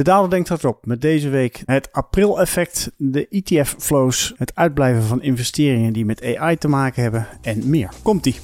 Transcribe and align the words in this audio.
De 0.00 0.06
daler 0.06 0.30
denkt 0.30 0.48
hardop 0.48 0.86
met 0.86 1.00
deze 1.00 1.28
week 1.28 1.62
het 1.64 1.92
april-effect, 1.92 2.92
de 2.96 3.28
ETF-flows, 3.28 4.34
het 4.36 4.54
uitblijven 4.54 5.02
van 5.02 5.22
investeringen 5.22 5.92
die 5.92 6.04
met 6.04 6.36
AI 6.36 6.56
te 6.56 6.68
maken 6.68 7.02
hebben 7.02 7.26
en 7.42 7.70
meer. 7.70 7.90
Komt-ie. 8.02 8.36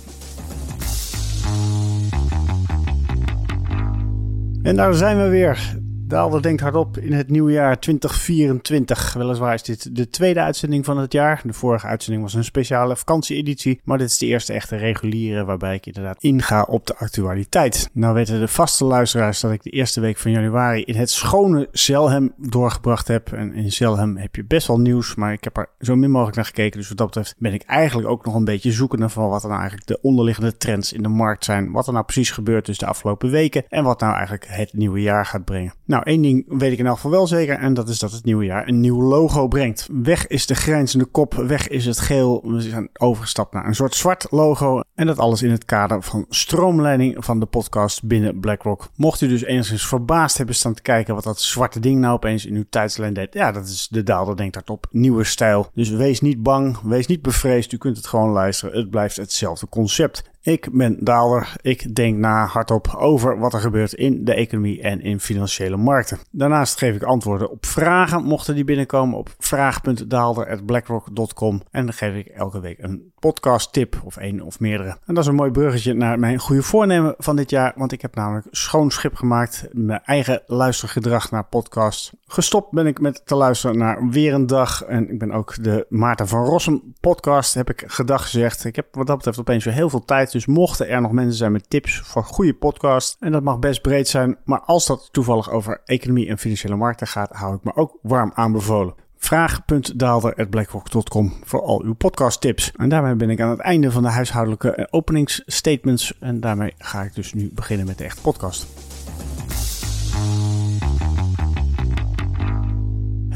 En 4.62 4.76
daar 4.76 4.94
zijn 4.94 5.16
we 5.16 5.28
weer. 5.28 5.78
Daalder 6.08 6.42
denkt 6.42 6.60
hardop 6.60 6.98
in 6.98 7.12
het 7.12 7.30
nieuwe 7.30 7.52
jaar 7.52 7.78
2024. 7.78 9.12
Weliswaar 9.12 9.54
is 9.54 9.62
dit 9.62 9.96
de 9.96 10.08
tweede 10.08 10.40
uitzending 10.40 10.84
van 10.84 10.98
het 10.98 11.12
jaar. 11.12 11.40
De 11.44 11.52
vorige 11.52 11.86
uitzending 11.86 12.24
was 12.24 12.34
een 12.34 12.44
speciale 12.44 12.96
vakantieeditie. 12.96 13.80
Maar 13.84 13.98
dit 13.98 14.10
is 14.10 14.18
de 14.18 14.26
eerste 14.26 14.52
echte 14.52 14.76
reguliere 14.76 15.44
waarbij 15.44 15.74
ik 15.74 15.86
inderdaad 15.86 16.22
inga 16.22 16.62
op 16.62 16.86
de 16.86 16.96
actualiteit. 16.96 17.90
Nou 17.92 18.14
weten 18.14 18.40
de 18.40 18.48
vaste 18.48 18.84
luisteraars 18.84 19.40
dat 19.40 19.52
ik 19.52 19.62
de 19.62 19.70
eerste 19.70 20.00
week 20.00 20.16
van 20.16 20.30
januari 20.30 20.82
in 20.82 20.94
het 20.94 21.10
schone 21.10 21.68
Zelhem 21.72 22.32
doorgebracht 22.36 23.08
heb. 23.08 23.32
En 23.32 23.54
in 23.54 23.72
Zelhem 23.72 24.16
heb 24.16 24.36
je 24.36 24.44
best 24.44 24.66
wel 24.66 24.80
nieuws, 24.80 25.14
maar 25.14 25.32
ik 25.32 25.44
heb 25.44 25.56
er 25.56 25.68
zo 25.78 25.96
min 25.96 26.10
mogelijk 26.10 26.36
naar 26.36 26.44
gekeken. 26.44 26.78
Dus 26.78 26.88
wat 26.88 26.98
dat 26.98 27.06
betreft 27.06 27.34
ben 27.38 27.52
ik 27.52 27.62
eigenlijk 27.62 28.08
ook 28.08 28.24
nog 28.24 28.34
een 28.34 28.44
beetje 28.44 28.72
zoekende 28.72 29.08
van 29.08 29.28
wat 29.28 29.42
er 29.42 29.48
nou 29.48 29.60
eigenlijk 29.60 29.88
de 29.88 30.00
onderliggende 30.00 30.56
trends 30.56 30.92
in 30.92 31.02
de 31.02 31.08
markt 31.08 31.44
zijn. 31.44 31.72
Wat 31.72 31.86
er 31.86 31.92
nou 31.92 32.04
precies 32.04 32.30
gebeurt 32.30 32.66
dus 32.66 32.78
de 32.78 32.86
afgelopen 32.86 33.30
weken 33.30 33.64
en 33.68 33.84
wat 33.84 34.00
nou 34.00 34.12
eigenlijk 34.12 34.46
het 34.48 34.72
nieuwe 34.72 35.00
jaar 35.00 35.26
gaat 35.26 35.44
brengen. 35.44 35.74
Nou, 35.84 35.95
nou, 35.96 36.08
één 36.08 36.22
ding 36.22 36.58
weet 36.58 36.72
ik 36.72 36.78
in 36.78 36.86
elk 36.86 36.94
geval 36.94 37.10
wel 37.10 37.26
zeker. 37.26 37.58
En 37.58 37.74
dat 37.74 37.88
is 37.88 37.98
dat 37.98 38.12
het 38.12 38.24
nieuwe 38.24 38.44
jaar 38.44 38.68
een 38.68 38.80
nieuw 38.80 39.02
logo 39.02 39.48
brengt. 39.48 39.88
Weg 39.92 40.26
is 40.26 40.46
de 40.46 40.54
grijnzende 40.54 41.04
kop. 41.04 41.34
Weg 41.34 41.68
is 41.68 41.86
het 41.86 41.98
geel. 41.98 42.42
We 42.44 42.60
zijn 42.60 42.88
overgestapt 42.92 43.52
naar 43.52 43.66
een 43.66 43.74
soort 43.74 43.94
zwart 43.94 44.26
logo. 44.30 44.80
En 44.94 45.06
dat 45.06 45.18
alles 45.18 45.42
in 45.42 45.50
het 45.50 45.64
kader 45.64 46.02
van 46.02 46.26
stroomleiding 46.28 47.24
van 47.24 47.40
de 47.40 47.46
podcast 47.46 48.04
binnen 48.04 48.40
BlackRock. 48.40 48.88
Mocht 48.96 49.20
u 49.20 49.28
dus 49.28 49.44
enigszins 49.44 49.86
verbaasd 49.86 50.36
hebben 50.36 50.54
staan 50.54 50.74
te 50.74 50.82
kijken 50.82 51.14
wat 51.14 51.24
dat 51.24 51.40
zwarte 51.40 51.80
ding 51.80 52.00
nou 52.00 52.14
opeens 52.14 52.46
in 52.46 52.54
uw 52.54 52.64
tijdslijn 52.70 53.14
deed. 53.14 53.34
Ja, 53.34 53.52
dat 53.52 53.66
is 53.66 53.88
de 53.90 54.02
daalder 54.02 54.36
denkt 54.36 54.54
daarop. 54.54 54.86
Nieuwe 54.90 55.24
stijl. 55.24 55.70
Dus 55.74 55.90
wees 55.90 56.20
niet 56.20 56.42
bang. 56.42 56.78
Wees 56.82 57.06
niet 57.06 57.22
bevreesd. 57.22 57.72
U 57.72 57.76
kunt 57.76 57.96
het 57.96 58.06
gewoon 58.06 58.30
luisteren. 58.30 58.78
Het 58.78 58.90
blijft 58.90 59.16
hetzelfde 59.16 59.68
concept. 59.68 60.22
Ik 60.46 60.68
ben 60.72 60.96
Daalder. 61.00 61.52
Ik 61.60 61.94
denk 61.94 62.16
na 62.16 62.46
hardop 62.46 62.94
over 62.98 63.38
wat 63.38 63.54
er 63.54 63.60
gebeurt 63.60 63.92
in 63.92 64.24
de 64.24 64.34
economie 64.34 64.82
en 64.82 65.00
in 65.00 65.20
financiële 65.20 65.76
markten. 65.76 66.18
Daarnaast 66.30 66.78
geef 66.78 66.94
ik 66.94 67.02
antwoorden 67.02 67.50
op 67.50 67.66
vragen, 67.66 68.24
mochten 68.24 68.54
die 68.54 68.64
binnenkomen, 68.64 69.18
op 69.18 69.34
vraag.daalder.blackrock.com. 69.38 71.62
En 71.70 71.84
dan 71.84 71.94
geef 71.94 72.14
ik 72.14 72.26
elke 72.26 72.60
week 72.60 72.78
een 72.78 73.12
podcast 73.18 73.72
tip, 73.72 74.00
of 74.04 74.16
één 74.16 74.40
of 74.40 74.60
meerdere. 74.60 74.96
En 75.06 75.14
dat 75.14 75.18
is 75.18 75.26
een 75.26 75.34
mooi 75.34 75.50
bruggetje 75.50 75.94
naar 75.94 76.18
mijn 76.18 76.38
goede 76.38 76.62
voornemen 76.62 77.14
van 77.18 77.36
dit 77.36 77.50
jaar, 77.50 77.72
want 77.76 77.92
ik 77.92 78.02
heb 78.02 78.14
namelijk 78.14 78.46
schoon 78.50 78.90
schip 78.90 79.14
gemaakt. 79.14 79.68
Mijn 79.72 80.02
eigen 80.04 80.42
luistergedrag 80.46 81.30
naar 81.30 81.44
podcasts. 81.44 82.12
Gestopt 82.26 82.72
ben 82.72 82.86
ik 82.86 83.00
met 83.00 83.22
te 83.24 83.34
luisteren 83.34 83.78
naar 83.78 84.08
Weer 84.08 84.34
een 84.34 84.46
Dag. 84.46 84.82
En 84.82 85.10
ik 85.10 85.18
ben 85.18 85.32
ook 85.32 85.62
de 85.62 85.86
Maarten 85.88 86.28
van 86.28 86.44
Rossum 86.44 86.94
podcast, 87.00 87.54
heb 87.54 87.70
ik 87.70 87.84
gedag 87.86 88.22
gezegd. 88.22 88.64
Ik 88.64 88.76
heb 88.76 88.86
wat 88.90 89.06
dat 89.06 89.16
betreft 89.16 89.38
opeens 89.38 89.64
weer 89.64 89.74
heel 89.74 89.90
veel 89.90 90.04
tijd 90.04 90.34
dus 90.36 90.46
mochten 90.46 90.88
er 90.88 91.00
nog 91.00 91.12
mensen 91.12 91.36
zijn 91.36 91.52
met 91.52 91.70
tips 91.70 92.00
voor 92.00 92.24
goede 92.24 92.54
podcasts, 92.54 93.16
en 93.20 93.32
dat 93.32 93.42
mag 93.42 93.58
best 93.58 93.82
breed 93.82 94.08
zijn, 94.08 94.36
maar 94.44 94.60
als 94.60 94.86
dat 94.86 95.08
toevallig 95.12 95.50
over 95.50 95.80
economie 95.84 96.28
en 96.28 96.38
financiële 96.38 96.76
markten 96.76 97.06
gaat, 97.06 97.30
hou 97.30 97.54
ik 97.54 97.64
me 97.64 97.74
ook 97.74 97.98
warm 98.02 98.32
aanbevolen. 98.34 98.94
Vraag.daalder.blackrock.com 99.16 101.32
voor 101.44 101.62
al 101.62 101.82
uw 101.82 101.94
podcast 101.94 102.40
tips. 102.40 102.72
En 102.76 102.88
daarmee 102.88 103.14
ben 103.14 103.30
ik 103.30 103.40
aan 103.40 103.50
het 103.50 103.60
einde 103.60 103.90
van 103.90 104.02
de 104.02 104.08
huishoudelijke 104.08 104.88
openingsstatements. 104.90 106.18
En 106.20 106.40
daarmee 106.40 106.74
ga 106.78 107.02
ik 107.02 107.14
dus 107.14 107.32
nu 107.32 107.50
beginnen 107.54 107.86
met 107.86 107.98
de 107.98 108.04
echte 108.04 108.20
podcast. 108.20 108.85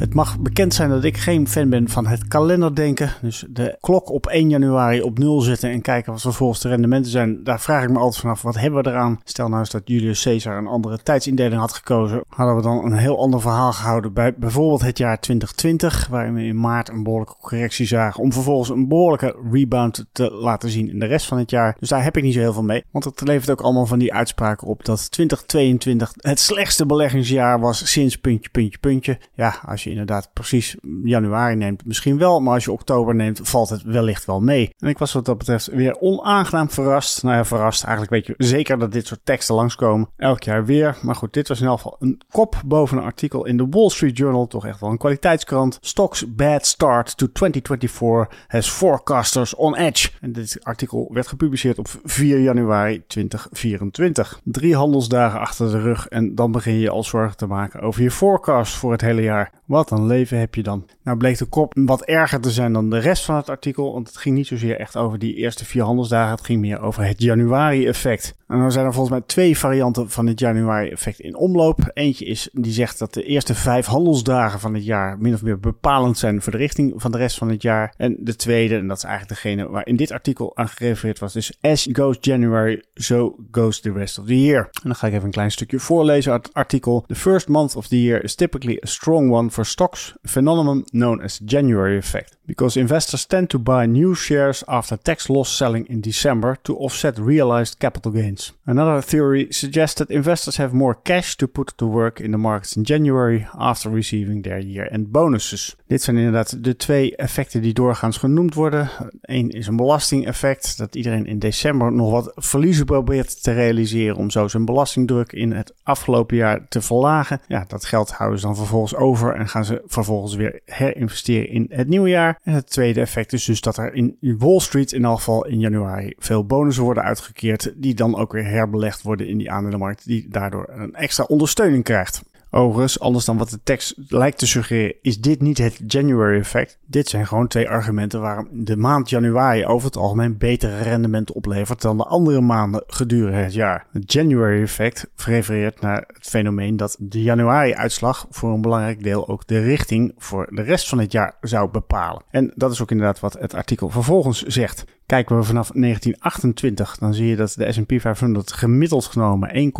Het 0.00 0.14
mag 0.14 0.38
bekend 0.38 0.74
zijn 0.74 0.90
dat 0.90 1.04
ik 1.04 1.16
geen 1.16 1.48
fan 1.48 1.68
ben 1.68 1.88
van 1.88 2.06
het 2.06 2.28
kalenderdenken. 2.28 3.12
Dus 3.22 3.44
de 3.50 3.76
klok 3.80 4.10
op 4.10 4.26
1 4.26 4.48
januari 4.48 5.02
op 5.02 5.18
0 5.18 5.40
zetten 5.40 5.70
en 5.70 5.80
kijken 5.80 6.12
wat 6.12 6.20
vervolgens 6.20 6.60
de 6.60 6.68
rendementen 6.68 7.10
zijn. 7.10 7.44
Daar 7.44 7.60
vraag 7.60 7.82
ik 7.82 7.90
me 7.90 7.98
altijd 7.98 8.20
vanaf, 8.20 8.42
wat 8.42 8.58
hebben 8.58 8.82
we 8.82 8.90
eraan? 8.90 9.20
Stel 9.24 9.48
nou 9.48 9.60
eens 9.60 9.70
dat 9.70 9.82
Julius 9.84 10.22
Caesar 10.22 10.58
een 10.58 10.66
andere 10.66 10.98
tijdsindeling 11.02 11.60
had 11.60 11.72
gekozen. 11.72 12.24
Hadden 12.28 12.56
we 12.56 12.62
dan 12.62 12.84
een 12.84 12.98
heel 12.98 13.18
ander 13.18 13.40
verhaal 13.40 13.72
gehouden 13.72 14.12
bij 14.12 14.34
bijvoorbeeld 14.34 14.82
het 14.82 14.98
jaar 14.98 15.20
2020. 15.20 16.06
Waarin 16.10 16.34
we 16.34 16.44
in 16.44 16.60
maart 16.60 16.88
een 16.88 17.02
behoorlijke 17.02 17.36
correctie 17.40 17.86
zagen. 17.86 18.22
Om 18.22 18.32
vervolgens 18.32 18.68
een 18.68 18.88
behoorlijke 18.88 19.36
rebound 19.50 20.06
te 20.12 20.30
laten 20.30 20.70
zien 20.70 20.90
in 20.90 20.98
de 20.98 21.06
rest 21.06 21.26
van 21.26 21.38
het 21.38 21.50
jaar. 21.50 21.76
Dus 21.78 21.88
daar 21.88 22.02
heb 22.02 22.16
ik 22.16 22.22
niet 22.22 22.34
zo 22.34 22.40
heel 22.40 22.52
veel 22.52 22.62
mee. 22.62 22.84
Want 22.90 23.04
het 23.04 23.20
levert 23.20 23.50
ook 23.50 23.60
allemaal 23.60 23.86
van 23.86 23.98
die 23.98 24.14
uitspraken 24.14 24.66
op 24.66 24.84
dat 24.84 25.10
2022 25.10 26.12
het 26.16 26.40
slechtste 26.40 26.86
beleggingsjaar 26.86 27.60
was 27.60 27.90
sinds 27.90 28.16
puntje, 28.16 28.50
puntje, 28.50 28.78
puntje. 28.78 29.18
Ja, 29.34 29.60
als 29.66 29.84
je 29.84 29.89
inderdaad 29.90 30.30
precies 30.32 30.76
januari 31.04 31.54
neemt, 31.54 31.84
misschien 31.84 32.18
wel. 32.18 32.40
Maar 32.40 32.54
als 32.54 32.64
je 32.64 32.72
oktober 32.72 33.14
neemt, 33.14 33.40
valt 33.42 33.68
het 33.68 33.82
wellicht 33.82 34.24
wel 34.24 34.40
mee. 34.40 34.74
En 34.78 34.88
ik 34.88 34.98
was 34.98 35.12
wat 35.12 35.24
dat 35.24 35.38
betreft 35.38 35.66
weer 35.66 35.96
onaangenaam 36.00 36.70
verrast. 36.70 37.22
Nou 37.22 37.36
ja, 37.36 37.44
verrast. 37.44 37.84
Eigenlijk 37.84 38.12
weet 38.12 38.26
je 38.26 38.46
zeker 38.46 38.78
dat 38.78 38.92
dit 38.92 39.06
soort 39.06 39.20
teksten 39.24 39.54
langskomen. 39.54 40.08
Elk 40.16 40.42
jaar 40.42 40.64
weer. 40.64 40.98
Maar 41.02 41.14
goed, 41.14 41.32
dit 41.32 41.48
was 41.48 41.60
in 41.60 41.66
elk 41.66 41.76
geval 41.76 41.96
een 41.98 42.20
kop 42.30 42.62
boven 42.66 42.98
een 42.98 43.04
artikel 43.04 43.46
in 43.46 43.56
de 43.56 43.66
Wall 43.70 43.88
Street 43.88 44.16
Journal. 44.16 44.46
Toch 44.46 44.66
echt 44.66 44.80
wel 44.80 44.90
een 44.90 44.98
kwaliteitskrant. 44.98 45.78
Stocks 45.80 46.34
bad 46.34 46.66
start 46.66 47.16
to 47.16 47.26
2024 47.32 48.46
has 48.46 48.70
forecasters 48.70 49.54
on 49.54 49.76
edge. 49.76 50.10
En 50.20 50.32
dit 50.32 50.58
artikel 50.62 51.10
werd 51.12 51.26
gepubliceerd 51.26 51.78
op 51.78 51.88
4 52.04 52.40
januari 52.40 53.02
2024. 53.06 54.40
Drie 54.44 54.76
handelsdagen 54.76 55.40
achter 55.40 55.70
de 55.70 55.80
rug 55.80 56.08
en 56.08 56.34
dan 56.34 56.52
begin 56.52 56.78
je 56.78 56.90
al 56.90 57.04
zorgen 57.04 57.36
te 57.36 57.46
maken 57.46 57.80
over 57.80 58.02
je 58.02 58.10
forecast 58.10 58.74
voor 58.74 58.92
het 58.92 59.00
hele 59.00 59.22
jaar. 59.22 59.52
Wat 59.66 59.79
een 59.88 60.06
leven 60.06 60.38
heb 60.38 60.54
je 60.54 60.62
dan. 60.62 60.86
Nou 61.02 61.16
bleek 61.16 61.38
de 61.38 61.44
kop 61.44 61.72
wat 61.74 62.02
erger 62.02 62.40
te 62.40 62.50
zijn 62.50 62.72
dan 62.72 62.90
de 62.90 62.98
rest 62.98 63.24
van 63.24 63.36
het 63.36 63.48
artikel, 63.48 63.92
want 63.92 64.08
het 64.08 64.16
ging 64.16 64.36
niet 64.36 64.46
zozeer 64.46 64.78
echt 64.78 64.96
over 64.96 65.18
die 65.18 65.34
eerste 65.34 65.64
vier 65.64 65.82
handelsdagen, 65.82 66.30
het 66.30 66.44
ging 66.44 66.60
meer 66.60 66.80
over 66.80 67.04
het 67.04 67.22
januari-effect. 67.22 68.34
En 68.50 68.58
dan 68.58 68.72
zijn 68.72 68.86
er 68.86 68.92
volgens 68.92 69.18
mij 69.18 69.26
twee 69.26 69.58
varianten 69.58 70.10
van 70.10 70.26
het 70.26 70.40
januari-effect 70.40 71.20
in 71.20 71.36
omloop. 71.36 71.90
Eentje 71.94 72.24
is 72.24 72.48
die 72.52 72.72
zegt 72.72 72.98
dat 72.98 73.14
de 73.14 73.22
eerste 73.22 73.54
vijf 73.54 73.86
handelsdagen 73.86 74.60
van 74.60 74.74
het 74.74 74.84
jaar 74.84 75.18
min 75.18 75.34
of 75.34 75.42
meer 75.42 75.60
bepalend 75.60 76.18
zijn 76.18 76.42
voor 76.42 76.52
de 76.52 76.58
richting 76.58 76.92
van 76.96 77.10
de 77.10 77.18
rest 77.18 77.38
van 77.38 77.48
het 77.48 77.62
jaar. 77.62 77.94
En 77.96 78.16
de 78.20 78.36
tweede, 78.36 78.76
en 78.76 78.86
dat 78.86 78.96
is 78.96 79.04
eigenlijk 79.04 79.42
degene 79.42 79.68
waar 79.68 79.86
in 79.86 79.96
dit 79.96 80.12
artikel 80.12 80.56
aan 80.56 80.68
gerefereerd 80.68 81.18
was, 81.18 81.36
is 81.36 81.58
as 81.60 81.88
goes 81.92 82.16
January, 82.20 82.82
so 82.94 83.36
goes 83.50 83.80
the 83.80 83.92
rest 83.92 84.18
of 84.18 84.26
the 84.26 84.40
year. 84.40 84.62
En 84.62 84.82
dan 84.82 84.94
ga 84.94 85.06
ik 85.06 85.12
even 85.12 85.24
een 85.24 85.30
klein 85.30 85.50
stukje 85.50 85.78
voorlezen 85.78 86.32
uit 86.32 86.46
het 86.46 86.54
artikel. 86.54 87.04
The 87.06 87.14
first 87.14 87.48
month 87.48 87.76
of 87.76 87.88
the 87.88 88.02
year 88.02 88.24
is 88.24 88.34
typically 88.34 88.78
a 88.84 88.86
strong 88.86 89.32
one 89.32 89.50
for 89.50 89.64
stocks, 89.70 90.12
phenomenon 90.26 90.84
known 90.92 91.20
as 91.20 91.38
January 91.38 91.96
effect, 91.96 92.36
because 92.50 92.80
investors 92.80 93.26
tend 93.26 93.48
to 93.48 93.58
buy 93.58 93.86
new 93.86 94.12
shares 94.14 94.64
after 94.66 94.96
tax 94.96 95.28
loss 95.28 95.56
selling 95.56 95.86
in 95.86 96.00
December 96.00 96.56
to 96.62 96.74
offset 96.76 97.18
realized 97.18 97.78
capital 97.78 98.12
gains. 98.12 98.52
Another 98.64 99.02
theory 99.02 99.46
suggests 99.48 99.94
that 99.94 100.10
investors 100.10 100.56
have 100.56 100.74
more 100.74 100.96
cash 101.02 101.36
to 101.36 101.46
put 101.46 101.72
to 101.76 101.86
work 101.86 102.20
in 102.20 102.30
the 102.30 102.36
markets 102.36 102.76
in 102.76 102.82
January 102.82 103.46
after 103.52 103.90
receiving 103.92 104.42
their 104.42 104.58
year-end 104.58 105.10
bonuses. 105.10 105.76
Dit 105.86 106.02
zijn 106.02 106.16
inderdaad 106.16 106.64
de 106.64 106.76
twee 106.76 107.16
effecten 107.16 107.62
die 107.62 107.72
doorgaans 107.72 108.16
genoemd 108.16 108.54
worden. 108.54 108.90
Eén 109.20 109.50
is 109.50 109.66
een 109.66 109.76
belastingeffect, 109.76 110.78
dat 110.78 110.94
iedereen 110.94 111.26
in 111.26 111.38
december 111.38 111.92
nog 111.92 112.10
wat 112.10 112.32
verliezen 112.34 112.84
probeert 112.84 113.42
te 113.42 113.52
realiseren 113.52 114.16
om 114.16 114.30
zo 114.30 114.48
zijn 114.48 114.64
belastingdruk 114.64 115.32
in 115.32 115.52
het 115.52 115.74
afgelopen 115.82 116.36
jaar 116.36 116.68
te 116.68 116.80
verlagen. 116.80 117.40
Ja, 117.46 117.64
dat 117.68 117.84
geld 117.84 118.10
houden 118.10 118.38
ze 118.38 118.46
dan 118.46 118.56
vervolgens 118.56 118.94
over 118.94 119.34
en 119.34 119.48
gaan 119.48 119.64
ze 119.64 119.82
vervolgens 119.86 120.34
weer 120.34 120.60
herinvesteren 120.64 121.48
in 121.48 121.66
het 121.68 121.88
nieuwe 121.88 122.08
jaar. 122.08 122.38
En 122.42 122.52
het 122.52 122.70
tweede 122.70 123.00
effect 123.00 123.32
is 123.32 123.44
dus 123.44 123.60
dat 123.60 123.76
er 123.76 123.94
in 123.94 124.16
Wall 124.20 124.58
Street 124.58 124.92
in 124.92 125.04
geval 125.16 125.46
in 125.46 125.58
januari 125.58 126.14
veel 126.18 126.44
bonussen 126.44 126.84
worden 126.84 127.02
uitgekeerd 127.02 127.72
die 127.76 127.94
dan 127.94 128.16
ook 128.16 128.32
weer 128.32 128.46
herbelegd 128.46 129.02
worden 129.02 129.28
in 129.28 129.38
die 129.38 129.50
aandelenmarkt 129.50 130.06
die 130.06 130.28
daardoor 130.28 130.68
een 130.68 130.94
extra 130.94 131.24
ondersteuning 131.24 131.84
krijgt. 131.84 132.22
Overigens, 132.50 133.00
anders 133.00 133.24
dan 133.24 133.38
wat 133.38 133.50
de 133.50 133.60
tekst 133.62 133.94
lijkt 134.08 134.38
te 134.38 134.46
suggereren, 134.46 134.94
is 135.02 135.20
dit 135.20 135.40
niet 135.40 135.58
het 135.58 135.80
January 135.86 136.38
effect. 136.38 136.78
Dit 136.86 137.08
zijn 137.08 137.26
gewoon 137.26 137.48
twee 137.48 137.68
argumenten 137.68 138.20
waarom 138.20 138.48
de 138.52 138.76
maand 138.76 139.10
januari 139.10 139.66
over 139.66 139.86
het 139.86 139.96
algemeen 139.96 140.38
betere 140.38 140.78
rendementen 140.82 141.34
oplevert 141.34 141.82
dan 141.82 141.96
de 141.96 142.04
andere 142.04 142.40
maanden 142.40 142.82
gedurende 142.86 143.38
het 143.38 143.54
jaar. 143.54 143.86
Het 143.92 144.12
January 144.12 144.62
effect 144.62 145.10
refereert 145.16 145.80
naar 145.80 146.04
het 146.06 146.26
fenomeen 146.26 146.76
dat 146.76 146.96
de 146.98 147.22
januari-uitslag 147.22 148.26
voor 148.30 148.52
een 148.52 148.60
belangrijk 148.60 149.02
deel 149.02 149.28
ook 149.28 149.46
de 149.46 149.60
richting 149.60 150.12
voor 150.16 150.48
de 150.50 150.62
rest 150.62 150.88
van 150.88 150.98
het 150.98 151.12
jaar 151.12 151.36
zou 151.40 151.70
bepalen. 151.70 152.22
En 152.30 152.52
dat 152.54 152.72
is 152.72 152.82
ook 152.82 152.90
inderdaad 152.90 153.20
wat 153.20 153.32
het 153.32 153.54
artikel 153.54 153.88
vervolgens 153.88 154.42
zegt. 154.42 154.84
Kijken 155.10 155.36
we 155.36 155.42
vanaf 155.42 155.70
1928, 155.70 156.98
dan 156.98 157.14
zie 157.14 157.26
je 157.26 157.36
dat 157.36 157.54
de 157.56 157.72
S&P 157.72 158.00
500 158.00 158.52
gemiddeld 158.52 159.04
genomen 159.04 159.72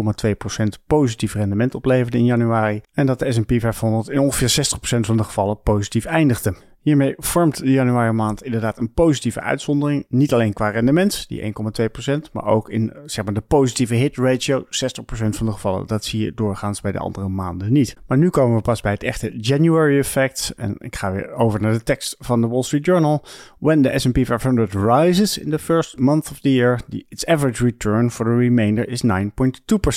1,2% 0.55 0.85
positief 0.87 1.35
rendement 1.35 1.75
opleverde 1.75 2.19
in 2.19 2.25
januari. 2.25 2.81
En 2.93 3.07
dat 3.07 3.19
de 3.19 3.33
S&P 3.33 3.53
500 3.61 4.09
in 4.09 4.19
ongeveer 4.19 4.67
60% 4.97 5.01
van 5.01 5.17
de 5.17 5.25
gevallen 5.25 5.63
positief 5.63 6.05
eindigde. 6.05 6.55
Hiermee 6.81 7.15
vormt 7.17 7.59
de 7.59 7.73
januari 7.73 8.13
maand 8.13 8.43
inderdaad 8.43 8.79
een 8.79 8.93
positieve 8.93 9.41
uitzondering. 9.41 10.05
Niet 10.09 10.33
alleen 10.33 10.53
qua 10.53 10.69
rendement, 10.69 11.29
die 11.29 11.43
1,2%, 11.43 12.33
maar 12.33 12.45
ook 12.45 12.71
in 12.71 12.93
zeg 13.05 13.25
maar, 13.25 13.35
de 13.35 13.41
positieve 13.41 13.95
hit 13.95 14.17
ratio, 14.17 14.65
60% 14.65 14.67
van 15.09 15.47
de 15.47 15.53
gevallen. 15.53 15.87
Dat 15.87 16.05
zie 16.05 16.25
je 16.25 16.35
doorgaans 16.35 16.81
bij 16.81 16.93
de 16.93 16.99
andere 16.99 17.29
maanden 17.29 17.73
niet. 17.73 17.97
Maar 18.07 18.19
nu 18.19 18.31
komen 18.31 18.57
we 18.57 18.63
pas 18.63 18.81
bij 18.81 18.93
het 18.93 19.03
echte 19.03 19.39
January 19.41 19.99
effect. 19.99 20.53
En 20.57 20.75
ik 20.79 20.97
ga 20.97 21.13
weer 21.13 21.33
over 21.33 21.61
naar 21.61 21.73
de 21.73 21.83
tekst 21.83 22.17
van 22.19 22.41
de 22.41 22.49
Wall 22.49 22.63
Street 22.63 22.85
Journal. 22.85 23.25
When 23.59 23.83
the 23.83 23.99
S&P 23.99 24.19
500 24.27 24.73
rises 24.75 25.39
in 25.39 25.51
the 25.51 25.59
first 25.59 25.99
month 25.99 26.31
of 26.31 26.41
the 26.41 26.53
year, 26.53 26.81
the, 26.89 27.05
its 27.09 27.27
average 27.27 27.65
return 27.65 28.11
for 28.11 28.27
the 28.27 28.37
remainder 28.37 28.89
is 28.89 29.03
9.2% 29.03 29.11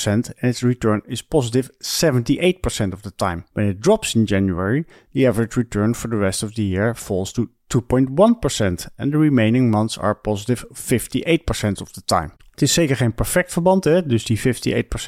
and 0.04 0.52
its 0.52 0.60
return 0.62 1.02
is 1.06 1.22
positive 1.22 1.70
78% 1.78 2.92
of 2.92 3.00
the 3.00 3.12
time. 3.16 3.44
When 3.52 3.68
it 3.68 3.80
drops 3.80 4.14
in 4.14 4.24
January, 4.24 4.84
the 5.14 5.26
average 5.26 5.56
return 5.56 5.94
for 5.94 6.08
the 6.08 6.16
rest 6.16 6.42
of 6.42 6.54
the 6.54 6.62
year 6.62 6.92
falls 6.92 7.32
to 7.32 7.48
2.1% 7.70 8.88
and 8.98 9.12
the 9.12 9.18
remaining 9.18 9.70
months 9.70 9.96
are 9.96 10.14
positive 10.14 10.64
58% 10.74 11.80
of 11.80 11.92
the 11.94 12.02
time. 12.02 12.32
Het 12.54 12.62
is 12.62 12.72
zeker 12.72 12.96
geen 12.96 13.14
perfect 13.14 13.52
verband, 13.52 13.84
hè? 13.84 14.06
dus 14.06 14.24
die 14.24 14.40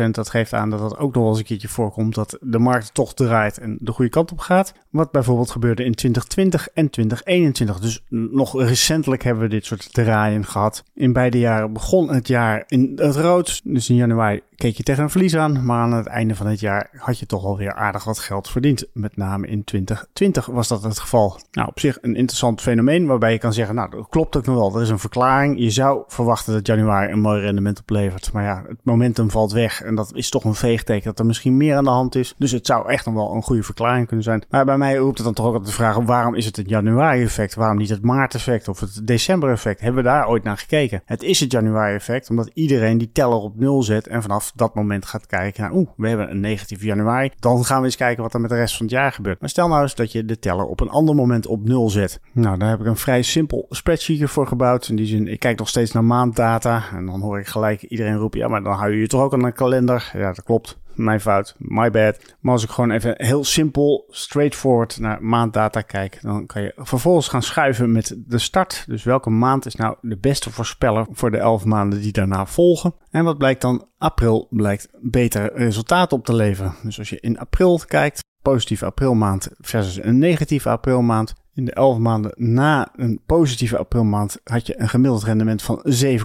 58% 0.06 0.10
dat 0.10 0.30
geeft 0.30 0.52
aan 0.52 0.70
dat 0.70 0.78
dat 0.78 0.98
ook 0.98 1.14
nog 1.14 1.22
wel 1.22 1.28
eens 1.28 1.38
een 1.38 1.44
keertje 1.44 1.68
voorkomt 1.68 2.14
dat 2.14 2.38
de 2.40 2.58
markt 2.58 2.94
toch 2.94 3.14
draait 3.14 3.58
en 3.58 3.76
de 3.80 3.92
goede 3.92 4.10
kant 4.10 4.32
op 4.32 4.38
gaat. 4.38 4.72
Wat 4.90 5.10
bijvoorbeeld 5.10 5.50
gebeurde 5.50 5.84
in 5.84 5.94
2020 5.94 6.68
en 6.68 6.90
2021. 6.90 7.80
Dus 7.80 8.02
nog 8.08 8.62
recentelijk 8.62 9.22
hebben 9.22 9.42
we 9.42 9.48
dit 9.48 9.64
soort 9.64 9.92
draaien 9.92 10.44
gehad. 10.44 10.84
In 10.94 11.12
beide 11.12 11.38
jaren 11.38 11.72
begon 11.72 12.14
het 12.14 12.28
jaar 12.28 12.64
in 12.66 12.92
het 12.96 13.16
rood, 13.16 13.60
dus 13.64 13.88
in 13.88 13.96
januari 13.96 14.42
keek 14.56 14.76
je 14.76 14.82
tegen 14.82 15.02
een 15.02 15.10
verlies 15.10 15.36
aan, 15.36 15.64
maar 15.64 15.80
aan 15.80 15.92
het 15.92 16.06
einde 16.06 16.34
van 16.34 16.46
het 16.46 16.60
jaar 16.60 16.88
had 16.92 17.18
je 17.18 17.26
toch 17.26 17.44
alweer 17.44 17.74
aardig 17.74 18.04
wat 18.04 18.18
geld 18.18 18.48
verdiend. 18.48 18.84
Met 18.92 19.16
name 19.16 19.46
in 19.46 19.64
2020 19.64 20.46
was 20.46 20.68
dat 20.68 20.82
het 20.82 20.98
geval. 20.98 21.40
Nou, 21.50 21.68
op 21.68 21.80
zich 21.80 21.98
een 22.00 22.16
interessant 22.16 22.60
fenomeen 22.60 23.06
waarbij 23.06 23.32
je 23.32 23.38
kan 23.38 23.52
zeggen, 23.52 23.74
nou, 23.74 23.90
dat 23.90 24.08
klopt 24.08 24.36
ook 24.36 24.46
nog 24.46 24.54
wel. 24.54 24.76
Er 24.76 24.82
is 24.82 24.88
een 24.88 24.98
verklaring. 24.98 25.58
Je 25.58 25.70
zou 25.70 26.02
verwachten 26.06 26.52
dat 26.52 26.66
januari 26.66 27.12
een 27.12 27.20
rendement 27.40 27.80
oplevert. 27.80 28.32
Maar 28.32 28.44
ja, 28.44 28.64
het 28.68 28.78
momentum 28.82 29.30
valt 29.30 29.52
weg 29.52 29.82
en 29.82 29.94
dat 29.94 30.14
is 30.14 30.30
toch 30.30 30.44
een 30.44 30.54
veegteken 30.54 31.04
dat 31.04 31.18
er 31.18 31.26
misschien 31.26 31.56
meer 31.56 31.76
aan 31.76 31.84
de 31.84 31.90
hand 31.90 32.14
is. 32.14 32.34
Dus 32.38 32.50
het 32.50 32.66
zou 32.66 32.88
echt 32.88 33.06
nog 33.06 33.14
wel 33.14 33.34
een 33.34 33.42
goede 33.42 33.62
verklaring 33.62 34.06
kunnen 34.06 34.24
zijn. 34.24 34.44
Maar 34.50 34.64
bij 34.64 34.78
mij 34.78 34.96
roept 34.96 35.16
het 35.16 35.26
dan 35.26 35.34
toch 35.34 35.54
ook 35.54 35.64
de 35.64 35.72
vraag, 35.72 35.96
waarom 35.96 36.34
is 36.34 36.44
het 36.44 36.56
het 36.56 36.68
januari 36.68 37.22
effect? 37.22 37.54
Waarom 37.54 37.78
niet 37.78 37.88
het 37.88 38.02
maart 38.02 38.34
effect 38.34 38.68
of 38.68 38.80
het 38.80 39.00
december 39.06 39.50
effect? 39.50 39.80
Hebben 39.80 40.02
we 40.02 40.08
daar 40.08 40.28
ooit 40.28 40.42
naar 40.42 40.58
gekeken? 40.58 41.02
Het 41.04 41.22
is 41.22 41.40
het 41.40 41.52
januari 41.52 41.94
effect 41.94 42.30
omdat 42.30 42.50
iedereen 42.54 42.98
die 42.98 43.12
teller 43.12 43.38
op 43.38 43.56
nul 43.56 43.82
zet 43.82 44.06
en 44.06 44.22
vanaf 44.22 44.52
dat 44.54 44.74
moment 44.74 45.06
gaat 45.06 45.26
kijken 45.26 45.74
oeh, 45.74 45.88
we 45.96 46.08
hebben 46.08 46.30
een 46.30 46.40
negatief 46.40 46.82
januari. 46.82 47.30
Dan 47.38 47.64
gaan 47.64 47.78
we 47.78 47.86
eens 47.86 47.96
kijken 47.96 48.22
wat 48.22 48.34
er 48.34 48.40
met 48.40 48.50
de 48.50 48.56
rest 48.56 48.76
van 48.76 48.86
het 48.86 48.94
jaar 48.94 49.12
gebeurt. 49.12 49.40
Maar 49.40 49.48
stel 49.48 49.68
nou 49.68 49.82
eens 49.82 49.94
dat 49.94 50.12
je 50.12 50.24
de 50.24 50.38
teller 50.38 50.66
op 50.66 50.80
een 50.80 50.88
ander 50.88 51.14
moment 51.14 51.46
op 51.46 51.64
nul 51.64 51.90
zet. 51.90 52.20
Nou, 52.32 52.58
daar 52.58 52.68
heb 52.68 52.80
ik 52.80 52.86
een 52.86 52.96
vrij 52.96 53.22
simpel 53.22 53.66
spreadsheet 53.70 54.30
voor 54.30 54.46
gebouwd. 54.46 54.88
In 54.88 54.96
die 54.96 55.06
zin, 55.06 55.28
ik 55.28 55.38
kijk 55.38 55.58
nog 55.58 55.68
steeds 55.68 55.92
naar 55.92 56.04
maanddata 56.04 56.82
en 56.92 57.06
dan 57.06 57.20
hoor 57.26 57.38
ik 57.38 57.46
gelijk 57.46 57.82
iedereen 57.82 58.16
roepen, 58.16 58.38
ja, 58.38 58.48
maar 58.48 58.62
dan 58.62 58.72
hou 58.72 58.92
je 58.92 59.00
je 59.00 59.06
toch 59.06 59.20
ook 59.20 59.32
aan 59.32 59.44
een 59.44 59.52
kalender? 59.52 60.10
Ja, 60.12 60.32
dat 60.32 60.44
klopt 60.44 60.78
mijn 60.96 61.20
fout, 61.20 61.54
my 61.58 61.90
bad. 61.90 62.18
Maar 62.40 62.52
als 62.52 62.64
ik 62.64 62.70
gewoon 62.70 62.90
even 62.90 63.14
heel 63.16 63.44
simpel, 63.44 64.04
straightforward 64.08 64.98
naar 64.98 65.22
maanddata 65.22 65.80
kijk, 65.80 66.18
dan 66.22 66.46
kan 66.46 66.62
je 66.62 66.72
vervolgens 66.76 67.28
gaan 67.28 67.42
schuiven 67.42 67.92
met 67.92 68.16
de 68.26 68.38
start. 68.38 68.84
Dus 68.86 69.04
welke 69.04 69.30
maand 69.30 69.66
is 69.66 69.74
nou 69.74 69.96
de 70.00 70.18
beste 70.18 70.50
voorspeller 70.50 71.06
voor 71.10 71.30
de 71.30 71.38
elf 71.38 71.64
maanden 71.64 72.00
die 72.00 72.12
daarna 72.12 72.46
volgen? 72.46 72.94
En 73.10 73.24
wat 73.24 73.38
blijkt 73.38 73.60
dan? 73.60 73.88
April 73.98 74.46
blijkt 74.50 74.88
betere 75.00 75.50
resultaten 75.54 76.16
op 76.16 76.24
te 76.24 76.34
leveren. 76.34 76.74
Dus 76.82 76.98
als 76.98 77.08
je 77.08 77.20
in 77.20 77.38
april 77.38 77.80
kijkt, 77.86 78.24
positieve 78.42 78.84
aprilmaand 78.84 79.48
versus 79.58 80.04
een 80.04 80.18
negatieve 80.18 80.68
aprilmaand, 80.68 81.34
in 81.56 81.64
de 81.64 81.72
11 81.72 81.98
maanden 81.98 82.32
na 82.36 82.88
een 82.96 83.20
positieve 83.26 83.78
aprilmaand 83.78 84.40
had 84.44 84.66
je 84.66 84.80
een 84.80 84.88
gemiddeld 84.88 85.24
rendement 85.24 85.62
van 85.62 85.84
7,8% 85.88 86.18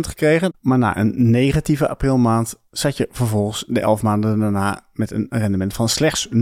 gekregen. 0.00 0.52
Maar 0.60 0.78
na 0.78 0.96
een 0.96 1.30
negatieve 1.30 1.88
aprilmaand 1.88 2.58
zat 2.78 2.96
je 2.96 3.08
vervolgens 3.10 3.64
de 3.68 3.80
11 3.80 4.02
maanden 4.02 4.38
daarna 4.38 4.84
met 4.92 5.10
een 5.10 5.26
rendement 5.30 5.74
van 5.74 5.88
slechts 5.88 6.28
0,8%. 6.28 6.32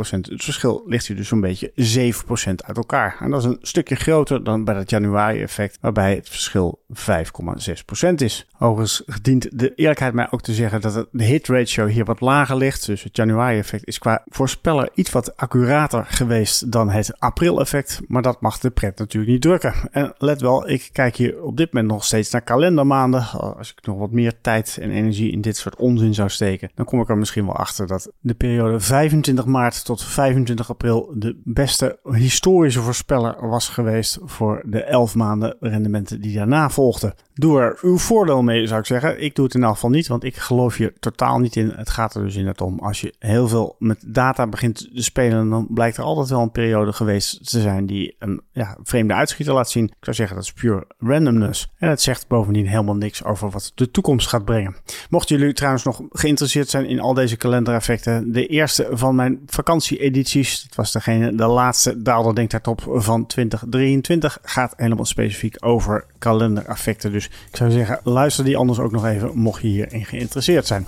Het 0.00 0.44
verschil 0.44 0.82
ligt 0.86 1.06
hier 1.06 1.16
dus 1.16 1.28
zo'n 1.28 1.40
beetje 1.40 1.72
7% 1.74 2.54
uit 2.56 2.76
elkaar. 2.76 3.16
En 3.20 3.30
dat 3.30 3.40
is 3.40 3.46
een 3.46 3.58
stukje 3.60 3.94
groter 3.94 4.44
dan 4.44 4.64
bij 4.64 4.74
het 4.74 4.90
januari-effect, 4.90 5.78
waarbij 5.80 6.14
het 6.14 6.28
verschil 6.28 6.82
5,6% 6.92 8.14
is. 8.16 8.46
Overigens 8.58 9.02
dient 9.22 9.58
de 9.58 9.74
eerlijkheid 9.74 10.14
mij 10.14 10.30
ook 10.30 10.42
te 10.42 10.52
zeggen 10.52 10.80
dat 10.80 11.06
de 11.12 11.24
hit 11.24 11.48
ratio 11.48 11.86
hier 11.86 12.04
wat 12.04 12.20
lager 12.20 12.56
ligt. 12.56 12.86
Dus 12.86 13.02
het 13.02 13.16
januari-effect 13.16 13.86
is 13.86 13.98
qua 13.98 14.22
voorspeller 14.26 14.90
iets 14.94 15.10
wat 15.10 15.36
accurater 15.36 16.04
geweest 16.08 16.72
dan 16.72 16.90
het 16.90 17.20
april-effect. 17.20 18.00
Maar 18.08 18.22
dat 18.22 18.40
mag 18.40 18.58
de 18.58 18.70
pret 18.70 18.98
natuurlijk 18.98 19.32
niet 19.32 19.42
drukken. 19.42 19.74
En 19.90 20.14
let 20.18 20.40
wel, 20.40 20.68
ik 20.68 20.88
kijk 20.92 21.16
hier 21.16 21.42
op 21.42 21.56
dit 21.56 21.72
moment 21.72 21.92
nog 21.92 22.04
steeds 22.04 22.30
naar 22.30 22.42
kalendermaanden. 22.42 23.30
Als 23.30 23.70
ik 23.70 23.86
nog 23.86 23.98
wat 23.98 24.10
meer 24.10 24.32
tijd 24.40 24.78
en 24.80 24.90
energie 24.90 25.32
in 25.32 25.40
dit 25.40 25.51
soort 25.56 25.76
onzin 25.76 26.14
zou 26.14 26.28
steken, 26.28 26.70
dan 26.74 26.84
kom 26.84 27.00
ik 27.00 27.08
er 27.08 27.18
misschien 27.18 27.46
wel 27.46 27.56
achter 27.56 27.86
dat 27.86 28.12
de 28.20 28.34
periode 28.34 28.80
25 28.80 29.44
maart 29.44 29.84
tot 29.84 30.02
25 30.02 30.70
april 30.70 31.12
de 31.14 31.40
beste 31.44 31.98
historische 32.02 32.80
voorspeller 32.80 33.48
was 33.48 33.68
geweest 33.68 34.18
voor 34.24 34.62
de 34.66 34.82
11 34.82 35.14
maanden 35.14 35.56
rendementen 35.60 36.20
die 36.20 36.36
daarna 36.36 36.70
volgden. 36.70 37.14
Doe 37.34 37.60
er 37.60 37.78
uw 37.80 37.98
voordeel 37.98 38.42
mee, 38.42 38.66
zou 38.66 38.80
ik 38.80 38.86
zeggen. 38.86 39.22
Ik 39.22 39.34
doe 39.34 39.44
het 39.44 39.54
in 39.54 39.62
elk 39.62 39.74
geval 39.74 39.90
niet, 39.90 40.06
want 40.06 40.24
ik 40.24 40.36
geloof 40.36 40.76
hier 40.76 40.92
totaal 41.00 41.38
niet 41.38 41.56
in. 41.56 41.72
Het 41.76 41.90
gaat 41.90 42.14
er 42.14 42.22
dus 42.22 42.36
inderdaad 42.36 42.66
om. 42.66 42.78
Als 42.78 43.00
je 43.00 43.14
heel 43.18 43.48
veel 43.48 43.76
met 43.78 44.04
data 44.06 44.46
begint 44.46 44.76
te 44.94 45.02
spelen, 45.02 45.48
dan 45.48 45.66
blijkt 45.70 45.96
er 45.96 46.04
altijd 46.04 46.28
wel 46.28 46.40
een 46.40 46.50
periode 46.50 46.92
geweest 46.92 47.50
te 47.50 47.60
zijn 47.60 47.86
die 47.86 48.16
een 48.18 48.40
ja, 48.52 48.76
vreemde 48.82 49.14
uitschieter 49.14 49.54
laat 49.54 49.70
zien. 49.70 49.84
Ik 49.84 49.94
zou 50.00 50.16
zeggen 50.16 50.36
dat 50.36 50.44
is 50.44 50.52
pure 50.52 50.86
randomness. 50.98 51.72
En 51.78 51.88
het 51.88 52.00
zegt 52.00 52.28
bovendien 52.28 52.66
helemaal 52.66 52.96
niks 52.96 53.24
over 53.24 53.50
wat 53.50 53.72
de 53.74 53.90
toekomst 53.90 54.28
gaat 54.28 54.44
brengen. 54.44 54.76
Mochten 55.10 55.38
jullie 55.38 55.54
trouwens 55.54 55.84
nog 55.84 56.02
geïnteresseerd 56.10 56.68
zijn 56.68 56.86
in 56.86 57.00
al 57.00 57.14
deze 57.14 57.36
kalendereffecten, 57.36 58.32
de 58.32 58.46
eerste 58.46 58.88
van 58.90 59.14
mijn 59.14 59.40
vakantie-edities, 59.46 60.62
dat 60.62 60.74
was 60.74 60.92
degene, 60.92 61.34
de 61.34 61.46
laatste 61.46 62.02
daalder 62.02 62.34
denkt 62.34 62.50
daarop 62.50 63.02
van 63.02 63.26
2023, 63.26 64.38
gaat 64.42 64.74
helemaal 64.76 65.04
specifiek 65.04 65.56
over 65.60 66.06
kalendereffecten. 66.18 67.12
Dus 67.12 67.21
dus 67.28 67.38
ik 67.50 67.56
zou 67.56 67.70
zeggen, 67.70 68.00
luister 68.04 68.44
die 68.44 68.56
anders 68.56 68.78
ook 68.78 68.92
nog 68.92 69.06
even, 69.06 69.38
mocht 69.38 69.62
je 69.62 69.68
hierin 69.68 70.04
geïnteresseerd 70.04 70.66
zijn. 70.66 70.86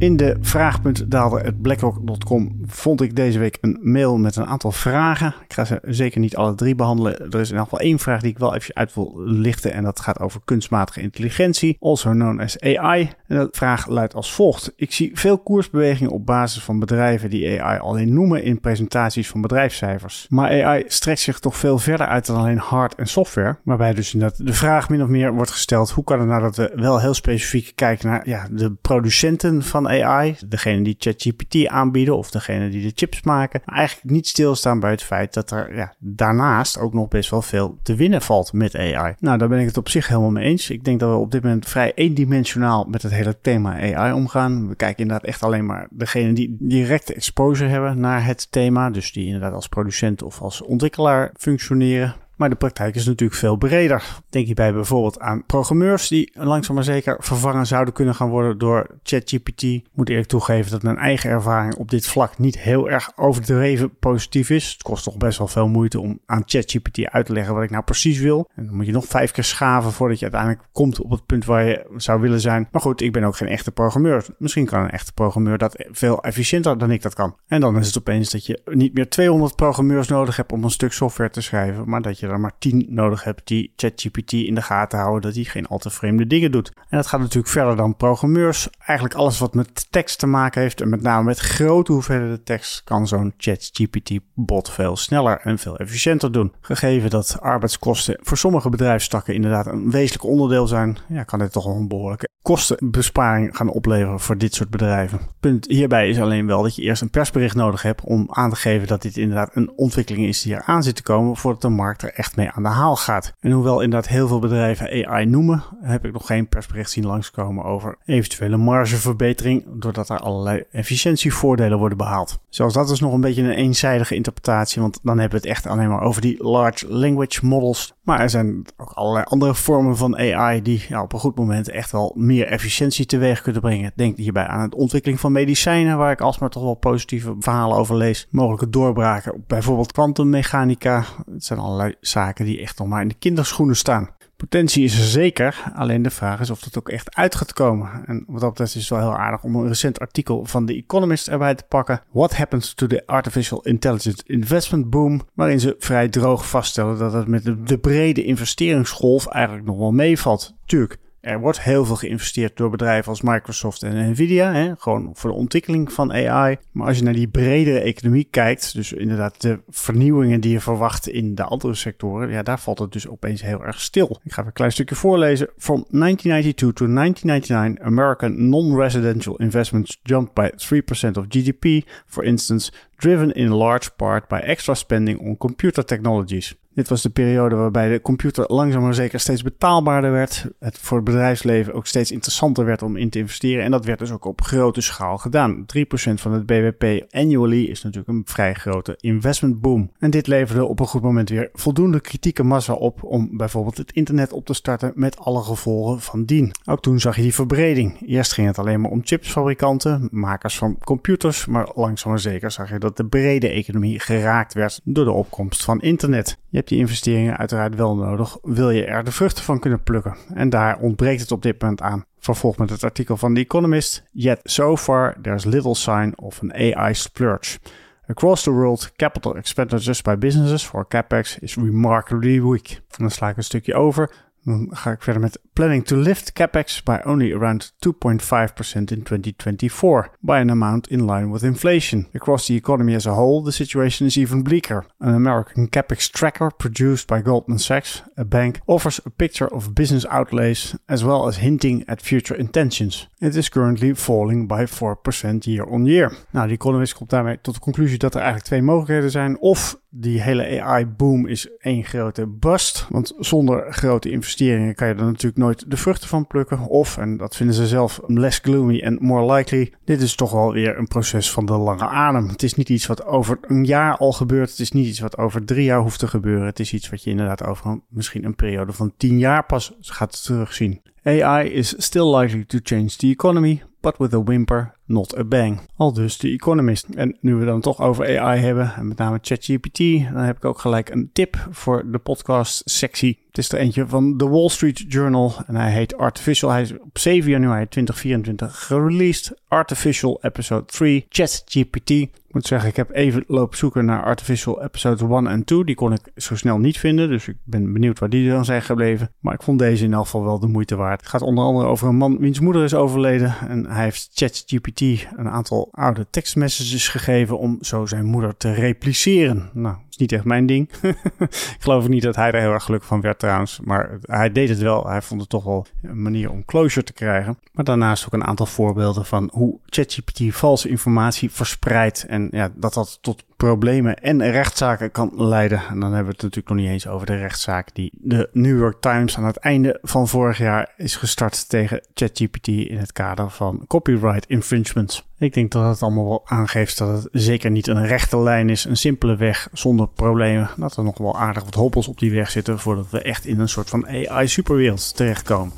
In 0.00 0.16
de 0.16 0.36
vraag.daalder.blackrock.com 0.40 2.60
vond 2.66 3.00
ik 3.00 3.16
deze 3.16 3.38
week 3.38 3.58
een 3.60 3.78
mail 3.82 4.18
met 4.18 4.36
een 4.36 4.46
aantal 4.46 4.72
vragen. 4.72 5.34
Ik 5.44 5.52
ga 5.52 5.64
ze 5.64 5.78
zeker 5.82 6.20
niet 6.20 6.36
alle 6.36 6.54
drie 6.54 6.74
behandelen. 6.74 7.30
Er 7.30 7.40
is 7.40 7.50
in 7.50 7.56
elk 7.56 7.68
geval 7.68 7.80
één 7.80 7.98
vraag 7.98 8.20
die 8.20 8.30
ik 8.30 8.38
wel 8.38 8.54
even 8.54 8.74
uit 8.74 8.94
wil 8.94 9.12
lichten. 9.16 9.72
En 9.72 9.84
dat 9.84 10.00
gaat 10.00 10.20
over 10.20 10.40
kunstmatige 10.44 11.00
intelligentie, 11.00 11.76
also 11.80 12.10
known 12.10 12.40
as 12.40 12.60
AI. 12.60 13.10
En 13.26 13.38
de 13.38 13.48
vraag 13.50 13.86
luidt 13.86 14.14
als 14.14 14.32
volgt. 14.32 14.72
Ik 14.76 14.92
zie 14.92 15.10
veel 15.14 15.38
koersbewegingen 15.38 16.12
op 16.12 16.26
basis 16.26 16.62
van 16.62 16.78
bedrijven 16.78 17.30
die 17.30 17.62
AI 17.62 17.78
alleen 17.78 18.14
noemen 18.14 18.42
in 18.42 18.60
presentaties 18.60 19.28
van 19.28 19.40
bedrijfscijfers. 19.40 20.26
Maar 20.28 20.64
AI 20.64 20.84
strekt 20.86 21.20
zich 21.20 21.38
toch 21.38 21.56
veel 21.56 21.78
verder 21.78 22.06
uit 22.06 22.26
dan 22.26 22.36
alleen 22.36 22.58
hard 22.58 22.94
en 22.94 23.06
software. 23.06 23.56
Waarbij 23.64 23.94
dus 23.94 24.14
inderdaad 24.14 24.46
de 24.46 24.54
vraag 24.54 24.88
min 24.88 25.02
of 25.02 25.08
meer 25.08 25.34
wordt 25.34 25.50
gesteld. 25.50 25.90
Hoe 25.90 26.04
kan 26.04 26.18
het 26.18 26.28
nou 26.28 26.42
dat 26.42 26.56
we 26.56 26.72
wel 26.74 27.00
heel 27.00 27.14
specifiek 27.14 27.72
kijken 27.74 28.08
naar 28.08 28.28
ja, 28.28 28.48
de 28.50 28.70
producenten 28.70 29.62
van 29.62 29.88
AI? 29.90 30.36
Degene 30.46 30.82
die 30.82 30.96
ChatGPT 30.98 31.66
aanbieden 31.66 32.16
of 32.16 32.30
degene 32.30 32.68
die 32.68 32.82
de 32.82 32.92
chips 32.94 33.22
maken. 33.22 33.62
Maar 33.64 33.76
eigenlijk 33.76 34.10
niet 34.10 34.26
stilstaan 34.26 34.80
bij 34.80 34.90
het 34.90 35.02
feit 35.02 35.34
dat 35.34 35.50
er 35.50 35.76
ja, 35.76 35.94
daarnaast 35.98 36.78
ook 36.78 36.94
nog 36.94 37.08
best 37.08 37.30
wel 37.30 37.42
veel 37.42 37.78
te 37.82 37.94
winnen 37.94 38.22
valt 38.22 38.52
met 38.52 38.76
AI. 38.76 39.14
Nou, 39.18 39.38
daar 39.38 39.48
ben 39.48 39.58
ik 39.58 39.66
het 39.66 39.76
op 39.76 39.88
zich 39.88 40.08
helemaal 40.08 40.30
mee 40.30 40.44
eens. 40.44 40.70
Ik 40.70 40.84
denk 40.84 41.00
dat 41.00 41.10
we 41.10 41.16
op 41.16 41.30
dit 41.30 41.42
moment 41.42 41.68
vrij 41.68 41.92
eendimensionaal 41.94 42.84
met 42.84 43.02
het 43.02 43.12
hele 43.12 43.40
thema 43.40 43.94
AI 43.94 44.12
omgaan. 44.12 44.68
We 44.68 44.74
kijken 44.74 45.02
inderdaad 45.02 45.26
echt 45.26 45.42
alleen 45.42 45.66
maar 45.66 45.88
degene 45.90 46.32
die 46.32 46.56
directe 46.58 47.14
exposure 47.14 47.70
hebben 47.70 48.00
naar 48.00 48.24
het 48.24 48.52
thema. 48.52 48.90
Dus 48.90 49.12
die 49.12 49.26
inderdaad 49.26 49.52
als 49.52 49.68
producent 49.68 50.22
of 50.22 50.40
als 50.40 50.62
ontwikkelaar 50.62 51.32
functioneren. 51.36 52.14
Maar 52.40 52.50
de 52.50 52.56
praktijk 52.56 52.94
is 52.94 53.06
natuurlijk 53.06 53.38
veel 53.38 53.56
breder. 53.56 54.20
Denk 54.28 54.46
hierbij 54.46 54.72
bijvoorbeeld 54.72 55.20
aan 55.20 55.44
programmeurs 55.46 56.08
die 56.08 56.32
langzaam 56.34 56.74
maar 56.74 56.84
zeker 56.84 57.16
vervangen 57.18 57.66
zouden 57.66 57.94
kunnen 57.94 58.14
gaan 58.14 58.28
worden 58.28 58.58
door 58.58 58.86
ChatGPT. 59.02 59.62
Moet 59.92 60.08
eerlijk 60.08 60.28
toegeven 60.28 60.70
dat 60.70 60.82
mijn 60.82 60.96
eigen 60.96 61.30
ervaring 61.30 61.74
op 61.74 61.90
dit 61.90 62.06
vlak 62.06 62.38
niet 62.38 62.58
heel 62.58 62.90
erg 62.90 63.12
overdreven 63.16 63.98
positief 63.98 64.50
is. 64.50 64.72
Het 64.72 64.82
kost 64.82 65.04
toch 65.04 65.16
best 65.16 65.38
wel 65.38 65.46
veel 65.48 65.68
moeite 65.68 66.00
om 66.00 66.20
aan 66.26 66.42
ChatGPT 66.44 67.06
uit 67.06 67.26
te 67.26 67.32
leggen 67.32 67.54
wat 67.54 67.62
ik 67.62 67.70
nou 67.70 67.84
precies 67.84 68.18
wil. 68.18 68.50
En 68.54 68.66
dan 68.66 68.74
moet 68.74 68.86
je 68.86 68.92
nog 68.92 69.06
vijf 69.06 69.30
keer 69.30 69.44
schaven 69.44 69.92
voordat 69.92 70.18
je 70.18 70.24
uiteindelijk 70.24 70.62
komt 70.72 71.00
op 71.00 71.10
het 71.10 71.26
punt 71.26 71.44
waar 71.44 71.64
je 71.64 71.86
zou 71.96 72.20
willen 72.20 72.40
zijn. 72.40 72.68
Maar 72.72 72.82
goed, 72.82 73.00
ik 73.00 73.12
ben 73.12 73.24
ook 73.24 73.36
geen 73.36 73.48
echte 73.48 73.72
programmeur. 73.72 74.26
Misschien 74.38 74.66
kan 74.66 74.82
een 74.82 74.90
echte 74.90 75.12
programmeur 75.12 75.58
dat 75.58 75.84
veel 75.90 76.22
efficiënter 76.22 76.78
dan 76.78 76.90
ik 76.90 77.02
dat 77.02 77.14
kan. 77.14 77.36
En 77.46 77.60
dan 77.60 77.78
is 77.78 77.86
het 77.86 77.98
opeens 77.98 78.30
dat 78.30 78.46
je 78.46 78.62
niet 78.64 78.94
meer 78.94 79.08
200 79.08 79.56
programmeurs 79.56 80.08
nodig 80.08 80.36
hebt 80.36 80.52
om 80.52 80.64
een 80.64 80.70
stuk 80.70 80.92
software 80.92 81.30
te 81.30 81.40
schrijven, 81.40 81.88
maar 81.88 82.02
dat 82.02 82.18
je 82.18 82.28
er 82.30 82.40
maar 82.40 82.58
tien 82.58 82.86
nodig 82.88 83.24
hebt 83.24 83.46
die 83.46 83.72
ChatGPT 83.76 84.32
in 84.32 84.54
de 84.54 84.62
gaten 84.62 84.98
houden 84.98 85.22
dat 85.22 85.34
hij 85.34 85.44
geen 85.44 85.66
al 85.66 85.78
te 85.78 85.90
vreemde 85.90 86.26
dingen 86.26 86.52
doet. 86.52 86.72
En 86.88 86.96
dat 86.96 87.06
gaat 87.06 87.20
natuurlijk 87.20 87.52
verder 87.52 87.76
dan 87.76 87.96
programmeurs. 87.96 88.68
Eigenlijk 88.78 89.18
alles 89.18 89.38
wat 89.38 89.54
met 89.54 89.86
tekst 89.90 90.18
te 90.18 90.26
maken 90.26 90.60
heeft 90.60 90.80
en 90.80 90.88
met 90.88 91.02
name 91.02 91.24
met 91.24 91.38
grote 91.38 91.92
hoeveelheden 91.92 92.44
tekst 92.44 92.84
kan 92.84 93.08
zo'n 93.08 93.34
ChatGPT-bot 93.36 94.70
veel 94.70 94.96
sneller 94.96 95.40
en 95.40 95.58
veel 95.58 95.78
efficiënter 95.78 96.32
doen. 96.32 96.52
Gegeven 96.60 97.10
dat 97.10 97.36
arbeidskosten 97.40 98.18
voor 98.20 98.36
sommige 98.36 98.70
bedrijfstakken 98.70 99.34
inderdaad 99.34 99.66
een 99.66 99.90
wezenlijk 99.90 100.24
onderdeel 100.24 100.66
zijn, 100.66 100.98
ja, 101.08 101.22
kan 101.22 101.38
dit 101.38 101.52
toch 101.52 101.64
wel 101.64 101.76
een 101.76 101.88
behoorlijke 101.88 102.28
kostenbesparing 102.42 103.56
gaan 103.56 103.68
opleveren 103.68 104.20
voor 104.20 104.38
dit 104.38 104.54
soort 104.54 104.70
bedrijven. 104.70 105.20
Punt 105.40 105.66
hierbij 105.66 106.08
is 106.08 106.20
alleen 106.20 106.46
wel 106.46 106.62
dat 106.62 106.76
je 106.76 106.82
eerst 106.82 107.02
een 107.02 107.10
persbericht 107.10 107.54
nodig 107.54 107.82
hebt 107.82 108.02
om 108.04 108.26
aan 108.30 108.50
te 108.50 108.56
geven 108.56 108.88
dat 108.88 109.02
dit 109.02 109.16
inderdaad 109.16 109.50
een 109.52 109.72
ontwikkeling 109.76 110.26
is 110.26 110.42
die 110.42 110.54
er 110.54 110.62
aan 110.62 110.82
zit 110.82 110.96
te 110.96 111.02
komen 111.02 111.36
voordat 111.36 111.62
de 111.62 111.68
markt 111.68 112.02
er 112.02 112.12
echt 112.20 112.36
mee 112.36 112.50
aan 112.50 112.62
de 112.62 112.68
haal 112.68 112.96
gaat. 112.96 113.34
En 113.40 113.50
hoewel 113.50 113.80
inderdaad 113.80 114.08
heel 114.08 114.28
veel 114.28 114.38
bedrijven 114.38 115.06
AI 115.06 115.26
noemen, 115.26 115.62
heb 115.82 116.04
ik 116.04 116.12
nog 116.12 116.26
geen 116.26 116.48
persbericht 116.48 116.90
zien 116.90 117.06
langskomen 117.06 117.64
over 117.64 117.98
eventuele 118.04 118.56
margeverbetering 118.56 119.64
doordat 119.80 120.08
er 120.08 120.18
allerlei 120.18 120.64
efficiëntievoordelen 120.70 121.78
worden 121.78 121.98
behaald. 121.98 122.38
Zelfs 122.48 122.74
dat 122.74 122.90
is 122.90 123.00
nog 123.00 123.12
een 123.12 123.20
beetje 123.20 123.42
een 123.42 123.50
eenzijdige 123.50 124.14
interpretatie, 124.14 124.82
want 124.82 125.00
dan 125.02 125.18
hebben 125.18 125.40
we 125.40 125.46
het 125.46 125.56
echt 125.56 125.66
alleen 125.66 125.88
maar 125.88 126.02
over 126.02 126.20
die 126.20 126.44
large 126.44 126.92
language 126.92 127.46
models. 127.46 127.94
Maar 128.10 128.20
er 128.20 128.30
zijn 128.30 128.64
ook 128.76 128.90
allerlei 128.90 129.24
andere 129.24 129.54
vormen 129.54 129.96
van 129.96 130.16
AI 130.16 130.62
die 130.62 131.00
op 131.00 131.12
een 131.12 131.18
goed 131.18 131.36
moment 131.36 131.68
echt 131.68 131.90
wel 131.92 132.12
meer 132.16 132.46
efficiëntie 132.46 133.06
teweeg 133.06 133.42
kunnen 133.42 133.60
brengen. 133.60 133.92
Denk 133.94 134.16
hierbij 134.16 134.46
aan 134.46 134.70
de 134.70 134.76
ontwikkeling 134.76 135.20
van 135.20 135.32
medicijnen, 135.32 135.98
waar 135.98 136.12
ik 136.12 136.20
alsmaar 136.20 136.50
toch 136.50 136.62
wel 136.62 136.74
positieve 136.74 137.34
verhalen 137.38 137.76
over 137.76 137.96
lees. 137.96 138.26
Mogelijke 138.30 138.70
doorbraken 138.70 139.44
bijvoorbeeld 139.46 139.92
kwantummechanica. 139.92 141.04
Het 141.32 141.44
zijn 141.44 141.58
allerlei 141.58 141.94
zaken 142.00 142.44
die 142.44 142.60
echt 142.60 142.78
nog 142.78 142.88
maar 142.88 143.02
in 143.02 143.08
de 143.08 143.14
kinderschoenen 143.14 143.76
staan. 143.76 144.10
Potentie 144.40 144.84
is 144.84 144.98
er 144.98 145.04
zeker, 145.04 145.62
alleen 145.74 146.02
de 146.02 146.10
vraag 146.10 146.40
is 146.40 146.50
of 146.50 146.60
dat 146.60 146.78
ook 146.78 146.88
echt 146.88 147.16
uit 147.16 147.34
gaat 147.34 147.52
komen. 147.52 148.06
En 148.06 148.24
wat 148.26 148.40
dat 148.40 148.50
betreft 148.50 148.74
is 148.74 148.80
het 148.80 148.90
wel 148.90 148.98
heel 148.98 149.18
aardig 149.18 149.42
om 149.42 149.56
een 149.56 149.68
recent 149.68 149.98
artikel 149.98 150.44
van 150.44 150.66
The 150.66 150.74
Economist 150.74 151.28
erbij 151.28 151.54
te 151.54 151.64
pakken. 151.68 152.02
What 152.10 152.36
happens 152.36 152.74
to 152.74 152.86
the 152.86 153.06
artificial 153.06 153.60
intelligence 153.62 154.22
investment 154.24 154.90
boom? 154.90 155.20
Waarin 155.34 155.60
ze 155.60 155.74
vrij 155.78 156.08
droog 156.08 156.48
vaststellen 156.48 156.98
dat 156.98 157.12
het 157.12 157.26
met 157.26 157.44
de, 157.44 157.62
de 157.62 157.78
brede 157.78 158.24
investeringsgolf 158.24 159.26
eigenlijk 159.26 159.66
nog 159.66 159.78
wel 159.78 159.92
meevalt. 159.92 160.54
Tuurlijk, 160.66 160.98
er 161.20 161.40
wordt 161.40 161.62
heel 161.62 161.84
veel 161.84 161.96
geïnvesteerd 161.96 162.56
door 162.56 162.70
bedrijven 162.70 163.10
als 163.10 163.20
Microsoft 163.20 163.82
en 163.82 164.10
Nvidia, 164.10 164.52
hè, 164.52 164.72
gewoon 164.78 165.10
voor 165.14 165.30
de 165.30 165.36
ontwikkeling 165.36 165.92
van 165.92 166.12
AI. 166.12 166.56
Maar 166.72 166.86
als 166.86 166.98
je 166.98 167.04
naar 167.04 167.12
die 167.12 167.28
bredere 167.28 167.80
economie 167.80 168.28
kijkt, 168.30 168.74
dus 168.74 168.92
inderdaad 168.92 169.40
de 169.40 169.60
vernieuwingen 169.68 170.40
die 170.40 170.52
je 170.52 170.60
verwacht 170.60 171.08
in 171.08 171.34
de 171.34 171.44
andere 171.44 171.74
sectoren, 171.74 172.30
ja, 172.30 172.42
daar 172.42 172.60
valt 172.60 172.78
het 172.78 172.92
dus 172.92 173.08
opeens 173.08 173.42
heel 173.42 173.64
erg 173.64 173.80
stil. 173.80 174.20
Ik 174.24 174.32
ga 174.32 174.36
even 174.36 174.46
een 174.46 174.52
klein 174.52 174.72
stukje 174.72 174.94
voorlezen. 174.94 175.48
From 175.56 175.84
1992 175.88 176.72
to 176.72 176.94
1999, 176.94 177.86
American 177.86 178.48
non-residential 178.48 179.36
investments 179.36 180.00
jumped 180.02 180.34
by 180.34 180.48
3% 180.48 181.10
of 181.18 181.24
GDP, 181.28 181.86
for 182.06 182.24
instance, 182.24 182.72
driven 182.96 183.32
in 183.32 183.48
large 183.48 183.90
part 183.96 184.28
by 184.28 184.36
extra 184.36 184.74
spending 184.74 185.20
on 185.20 185.36
computer 185.36 185.84
technologies. 185.84 186.59
Dit 186.74 186.88
was 186.88 187.02
de 187.02 187.10
periode 187.10 187.54
waarbij 187.54 187.88
de 187.88 188.00
computer 188.00 188.44
langzaam 188.46 188.82
maar 188.82 188.94
zeker 188.94 189.20
steeds 189.20 189.42
betaalbaarder 189.42 190.12
werd. 190.12 190.46
Het 190.58 190.78
voor 190.78 190.96
het 190.96 191.06
bedrijfsleven 191.06 191.74
ook 191.74 191.86
steeds 191.86 192.10
interessanter 192.10 192.64
werd 192.64 192.82
om 192.82 192.96
in 192.96 193.10
te 193.10 193.18
investeren. 193.18 193.64
En 193.64 193.70
dat 193.70 193.84
werd 193.84 193.98
dus 193.98 194.12
ook 194.12 194.24
op 194.24 194.40
grote 194.40 194.80
schaal 194.80 195.18
gedaan. 195.18 195.66
3% 195.76 195.84
van 196.14 196.32
het 196.32 196.46
BBP 196.46 197.14
annually 197.14 197.64
is 197.64 197.82
natuurlijk 197.82 198.12
een 198.12 198.22
vrij 198.24 198.54
grote 198.54 198.96
investment 199.00 199.60
boom. 199.60 199.90
En 199.98 200.10
dit 200.10 200.26
leverde 200.26 200.64
op 200.64 200.80
een 200.80 200.86
goed 200.86 201.02
moment 201.02 201.28
weer 201.28 201.48
voldoende 201.52 202.00
kritieke 202.00 202.42
massa 202.42 202.72
op 202.72 203.02
om 203.02 203.36
bijvoorbeeld 203.36 203.76
het 203.76 203.92
internet 203.92 204.32
op 204.32 204.46
te 204.46 204.54
starten 204.54 204.92
met 204.94 205.18
alle 205.18 205.42
gevolgen 205.42 206.00
van 206.00 206.24
dien. 206.24 206.52
Ook 206.64 206.82
toen 206.82 207.00
zag 207.00 207.16
je 207.16 207.22
die 207.22 207.34
verbreding. 207.34 208.00
Eerst 208.06 208.32
ging 208.32 208.46
het 208.46 208.58
alleen 208.58 208.80
maar 208.80 208.90
om 208.90 209.00
chipsfabrikanten, 209.04 210.08
makers 210.10 210.58
van 210.58 210.78
computers, 210.78 211.46
maar 211.46 211.70
langzaam 211.74 212.10
maar 212.10 212.20
zeker 212.20 212.50
zag 212.50 212.70
je 212.70 212.78
dat 212.78 212.96
de 212.96 213.06
brede 213.06 213.48
economie 213.48 214.00
geraakt 214.00 214.54
werd 214.54 214.80
door 214.84 215.04
de 215.04 215.10
opkomst 215.10 215.64
van 215.64 215.80
internet. 215.80 216.38
Hebt 216.60 216.72
die 216.72 216.78
investeringen 216.78 217.36
uiteraard 217.36 217.74
wel 217.74 217.96
nodig, 217.96 218.38
wil 218.42 218.70
je 218.70 218.84
er 218.84 219.04
de 219.04 219.12
vruchten 219.12 219.44
van 219.44 219.60
kunnen 219.60 219.82
plukken. 219.82 220.16
En 220.34 220.50
daar 220.50 220.78
ontbreekt 220.78 221.20
het 221.20 221.32
op 221.32 221.42
dit 221.42 221.60
moment 221.60 221.82
aan. 221.82 222.04
Vervolg 222.18 222.56
met 222.56 222.70
het 222.70 222.84
artikel 222.84 223.16
van 223.16 223.34
The 223.34 223.40
Economist. 223.40 224.02
Yet 224.12 224.40
so 224.42 224.76
far 224.76 225.16
there's 225.22 225.44
little 225.44 225.74
sign 225.74 226.12
of 226.16 226.40
an 226.42 226.52
AI 226.52 226.94
splurge. 226.94 227.58
Across 228.06 228.42
the 228.42 228.50
world, 228.50 228.92
capital 228.96 229.36
expenditures 229.36 230.02
by 230.02 230.16
businesses 230.16 230.66
for 230.66 230.88
capex 230.88 231.38
is 231.38 231.54
remarkably 231.54 232.42
weak. 232.42 232.68
En 232.70 232.96
dan 232.96 233.10
sla 233.10 233.28
ik 233.28 233.36
een 233.36 233.44
stukje 233.44 233.74
over. 233.74 234.10
Dan 234.50 234.68
ga 234.70 234.90
ik 234.90 235.02
verder 235.02 235.22
met 235.22 235.40
planning 235.52 235.84
to 235.84 235.96
lift 235.96 236.32
capex 236.32 236.82
by 236.82 237.00
only 237.04 237.32
around 237.32 237.72
2.5% 237.78 238.90
in 238.90 239.02
2024, 239.02 240.10
by 240.20 240.38
an 240.38 240.50
amount 240.50 240.88
in 240.88 241.04
line 241.04 241.30
with 241.30 241.42
inflation. 241.42 242.06
Across 242.14 242.46
the 242.46 242.54
economy 242.54 242.94
as 242.94 243.06
a 243.06 243.12
whole, 243.12 243.42
the 243.44 243.52
situation 243.52 244.06
is 244.06 244.16
even 244.16 244.42
bleaker. 244.42 244.84
An 244.98 245.14
American 245.14 245.68
capex 245.68 246.10
tracker 246.10 246.50
produced 246.56 247.06
by 247.06 247.22
Goldman 247.22 247.58
Sachs, 247.58 248.02
a 248.16 248.24
bank, 248.24 248.60
offers 248.64 249.00
a 249.04 249.10
picture 249.10 249.54
of 249.54 249.74
business 249.74 250.06
outlays 250.06 250.74
as 250.86 251.02
well 251.02 251.26
as 251.26 251.36
hinting 251.36 251.84
at 251.86 252.02
future 252.02 252.38
intentions. 252.38 253.08
It 253.18 253.36
is 253.36 253.48
currently 253.48 253.94
falling 253.94 254.46
by 254.46 254.66
4% 254.66 255.44
year 255.44 255.64
on 255.64 255.84
year. 255.84 256.12
Nou, 256.30 256.46
de 256.46 256.54
economist 256.54 256.94
komt 256.94 257.10
daarmee 257.10 257.38
tot 257.40 257.54
de 257.54 257.60
conclusie 257.60 257.98
dat 257.98 258.14
er 258.14 258.20
eigenlijk 258.20 258.48
twee 258.48 258.62
mogelijkheden 258.62 259.10
zijn. 259.10 259.38
Of 259.40 259.78
die 259.90 260.20
hele 260.20 260.62
AI-boom 260.62 261.26
is 261.26 261.48
één 261.58 261.84
grote 261.84 262.26
bust. 262.26 262.86
Want 262.88 263.12
zonder 263.18 263.72
grote 263.72 264.10
investeringen 264.10 264.74
kan 264.74 264.88
je 264.88 264.94
er 264.94 265.04
natuurlijk 265.04 265.36
nooit 265.36 265.70
de 265.70 265.76
vruchten 265.76 266.08
van 266.08 266.26
plukken. 266.26 266.66
Of, 266.66 266.96
en 266.96 267.16
dat 267.16 267.36
vinden 267.36 267.54
ze 267.54 267.66
zelf 267.66 268.00
less 268.06 268.38
gloomy 268.38 268.80
en 268.80 268.98
more 269.00 269.32
likely, 269.32 269.72
dit 269.84 270.00
is 270.00 270.14
toch 270.14 270.30
wel 270.30 270.52
weer 270.52 270.78
een 270.78 270.88
proces 270.88 271.30
van 271.30 271.46
de 271.46 271.52
lange 271.52 271.86
adem. 271.86 272.28
Het 272.28 272.42
is 272.42 272.54
niet 272.54 272.68
iets 272.68 272.86
wat 272.86 273.04
over 273.04 273.38
een 273.40 273.64
jaar 273.64 273.96
al 273.96 274.12
gebeurt. 274.12 274.50
Het 274.50 274.58
is 274.58 274.72
niet 274.72 274.86
iets 274.86 275.00
wat 275.00 275.18
over 275.18 275.44
drie 275.44 275.64
jaar 275.64 275.80
hoeft 275.80 275.98
te 275.98 276.08
gebeuren. 276.08 276.46
Het 276.46 276.60
is 276.60 276.72
iets 276.72 276.90
wat 276.90 277.02
je 277.02 277.10
inderdaad 277.10 277.44
over 277.44 277.80
misschien 277.88 278.24
een 278.24 278.34
periode 278.34 278.72
van 278.72 278.92
tien 278.96 279.18
jaar 279.18 279.44
pas 279.44 279.76
gaat 279.80 280.24
terugzien. 280.24 280.80
AI 281.02 281.48
is 281.52 281.74
still 281.78 282.16
likely 282.16 282.44
to 282.44 282.58
change 282.62 282.88
the 282.96 283.06
economy, 283.06 283.62
but 283.80 283.98
with 283.98 284.14
a 284.14 284.22
whimper, 284.22 284.74
not 284.90 285.16
a 285.16 285.24
bang. 285.24 285.60
Al 285.76 285.92
dus 285.92 286.18
de 286.18 286.28
Economist. 286.28 286.86
En 286.94 287.16
nu 287.20 287.34
we 287.34 287.44
dan 287.44 287.60
toch 287.60 287.80
over 287.80 288.20
AI 288.20 288.40
hebben, 288.40 288.72
en 288.76 288.88
met 288.88 288.98
name 288.98 289.18
ChatGPT, 289.22 289.78
dan 290.12 290.22
heb 290.22 290.36
ik 290.36 290.44
ook 290.44 290.58
gelijk 290.58 290.90
een 290.90 291.10
tip 291.12 291.46
voor 291.50 291.90
de 291.90 291.98
podcast 291.98 292.62
sectie. 292.70 293.18
Het 293.30 293.38
is 293.38 293.52
er 293.52 293.58
eentje 293.58 293.86
van 293.86 294.16
The 294.16 294.28
Wall 294.28 294.48
Street 294.48 294.84
Journal 294.88 295.32
en 295.46 295.56
hij 295.56 295.70
heet 295.70 295.96
Artificial. 295.96 296.50
Hij 296.50 296.62
is 296.62 296.72
op 296.72 296.98
7 296.98 297.30
januari 297.30 297.68
2024 297.68 298.66
gereleased. 298.66 299.40
Artificial 299.48 300.18
Episode 300.22 300.64
3, 300.64 301.06
ChatGPT. 301.08 301.90
Ik 301.90 302.36
moet 302.36 302.46
zeggen, 302.46 302.68
ik 302.68 302.76
heb 302.76 302.90
even 302.90 303.24
lopen 303.26 303.58
zoeken 303.58 303.84
naar 303.84 304.02
Artificial 304.02 304.62
Episode 304.62 305.04
1 305.04 305.26
en 305.26 305.44
2. 305.44 305.64
Die 305.64 305.74
kon 305.74 305.92
ik 305.92 306.00
zo 306.16 306.36
snel 306.36 306.58
niet 306.58 306.78
vinden, 306.78 307.08
dus 307.08 307.28
ik 307.28 307.36
ben 307.44 307.72
benieuwd 307.72 307.98
waar 307.98 308.08
die 308.08 308.30
dan 308.30 308.44
zijn 308.44 308.62
gebleven. 308.62 309.10
Maar 309.20 309.34
ik 309.34 309.42
vond 309.42 309.58
deze 309.58 309.84
in 309.84 309.92
elk 309.92 310.04
geval 310.04 310.24
wel 310.24 310.38
de 310.38 310.46
moeite 310.46 310.76
waard. 310.76 311.00
Het 311.00 311.08
gaat 311.08 311.22
onder 311.22 311.44
andere 311.44 311.66
over 311.66 311.88
een 311.88 311.96
man 311.96 312.18
wiens 312.18 312.40
moeder 312.40 312.64
is 312.64 312.74
overleden. 312.74 313.34
En 313.48 313.66
hij 313.66 313.84
heeft 313.84 314.10
ChatGPT 314.14 314.80
een 315.16 315.28
aantal 315.28 315.68
oude 315.70 316.06
tekstmessages 316.10 316.88
gegeven 316.88 317.38
om 317.38 317.58
zo 317.60 317.86
zijn 317.86 318.04
moeder 318.04 318.36
te 318.36 318.52
repliceren. 318.52 319.50
Nou, 319.52 319.76
is 319.90 319.96
niet 319.96 320.12
echt 320.12 320.24
mijn 320.24 320.46
ding. 320.46 320.70
ik 321.18 321.56
geloof 321.58 321.88
niet 321.88 322.02
dat 322.02 322.16
hij 322.16 322.32
er 322.32 322.40
heel 322.40 322.52
erg 322.52 322.64
gelukkig 322.64 322.88
van 322.88 323.00
werd 323.00 323.19
trouwens. 323.20 323.60
Maar 323.64 323.98
hij 324.02 324.32
deed 324.32 324.48
het 324.48 324.58
wel. 324.58 324.86
Hij 324.86 325.02
vond 325.02 325.20
het 325.20 325.30
toch 325.30 325.44
wel 325.44 325.66
een 325.82 326.02
manier 326.02 326.30
om 326.30 326.44
closure 326.44 326.86
te 326.86 326.92
krijgen. 326.92 327.38
Maar 327.52 327.64
daarnaast 327.64 328.06
ook 328.06 328.12
een 328.12 328.24
aantal 328.24 328.46
voorbeelden 328.46 329.04
van 329.04 329.30
hoe 329.32 329.58
ChatGPT 329.66 330.20
valse 330.34 330.68
informatie 330.68 331.30
verspreidt. 331.30 332.06
En 332.06 332.28
ja, 332.30 332.50
dat 332.54 332.74
dat 332.74 332.98
tot 333.00 333.24
problemen 333.46 333.96
en 333.96 334.30
rechtszaken 334.30 334.90
kan 334.90 335.12
leiden. 335.14 335.62
En 335.68 335.80
dan 335.80 335.92
hebben 335.92 336.04
we 336.04 336.12
het 336.12 336.22
natuurlijk 336.22 336.48
nog 336.48 336.56
niet 336.56 336.68
eens 336.68 336.86
over 336.86 337.06
de 337.06 337.16
rechtszaak 337.16 337.74
die 337.74 337.90
de 337.92 338.28
New 338.32 338.58
York 338.58 338.80
Times 338.80 339.16
aan 339.16 339.24
het 339.24 339.36
einde 339.36 339.78
van 339.82 340.08
vorig 340.08 340.38
jaar 340.38 340.72
is 340.76 340.96
gestart 340.96 341.48
tegen 341.48 341.80
ChatGPT 341.94 342.48
in 342.48 342.78
het 342.78 342.92
kader 342.92 343.30
van 343.30 343.64
copyright 343.66 344.26
infringements. 344.26 345.08
Ik 345.18 345.34
denk 345.34 345.52
dat 345.52 345.64
het 345.64 345.82
allemaal 345.82 346.08
wel 346.08 346.22
aangeeft 346.24 346.78
dat 346.78 347.02
het 347.02 347.08
zeker 347.12 347.50
niet 347.50 347.66
een 347.66 347.86
rechte 347.86 348.18
lijn 348.18 348.48
is, 348.48 348.64
een 348.64 348.76
simpele 348.76 349.16
weg 349.16 349.48
zonder 349.52 349.88
problemen. 349.88 350.50
Dat 350.56 350.76
er 350.76 350.84
nog 350.84 350.98
wel 350.98 351.18
aardig 351.18 351.44
wat 351.44 351.54
hobbels 351.54 351.88
op 351.88 351.98
die 351.98 352.12
weg 352.12 352.30
zitten 352.30 352.58
voordat 352.58 352.90
we 352.90 353.02
echt 353.02 353.26
in 353.26 353.40
een 353.40 353.48
soort 353.48 353.68
van 353.68 353.86
AI-superwereld 353.86 354.96
terechtkomen. 354.96 355.52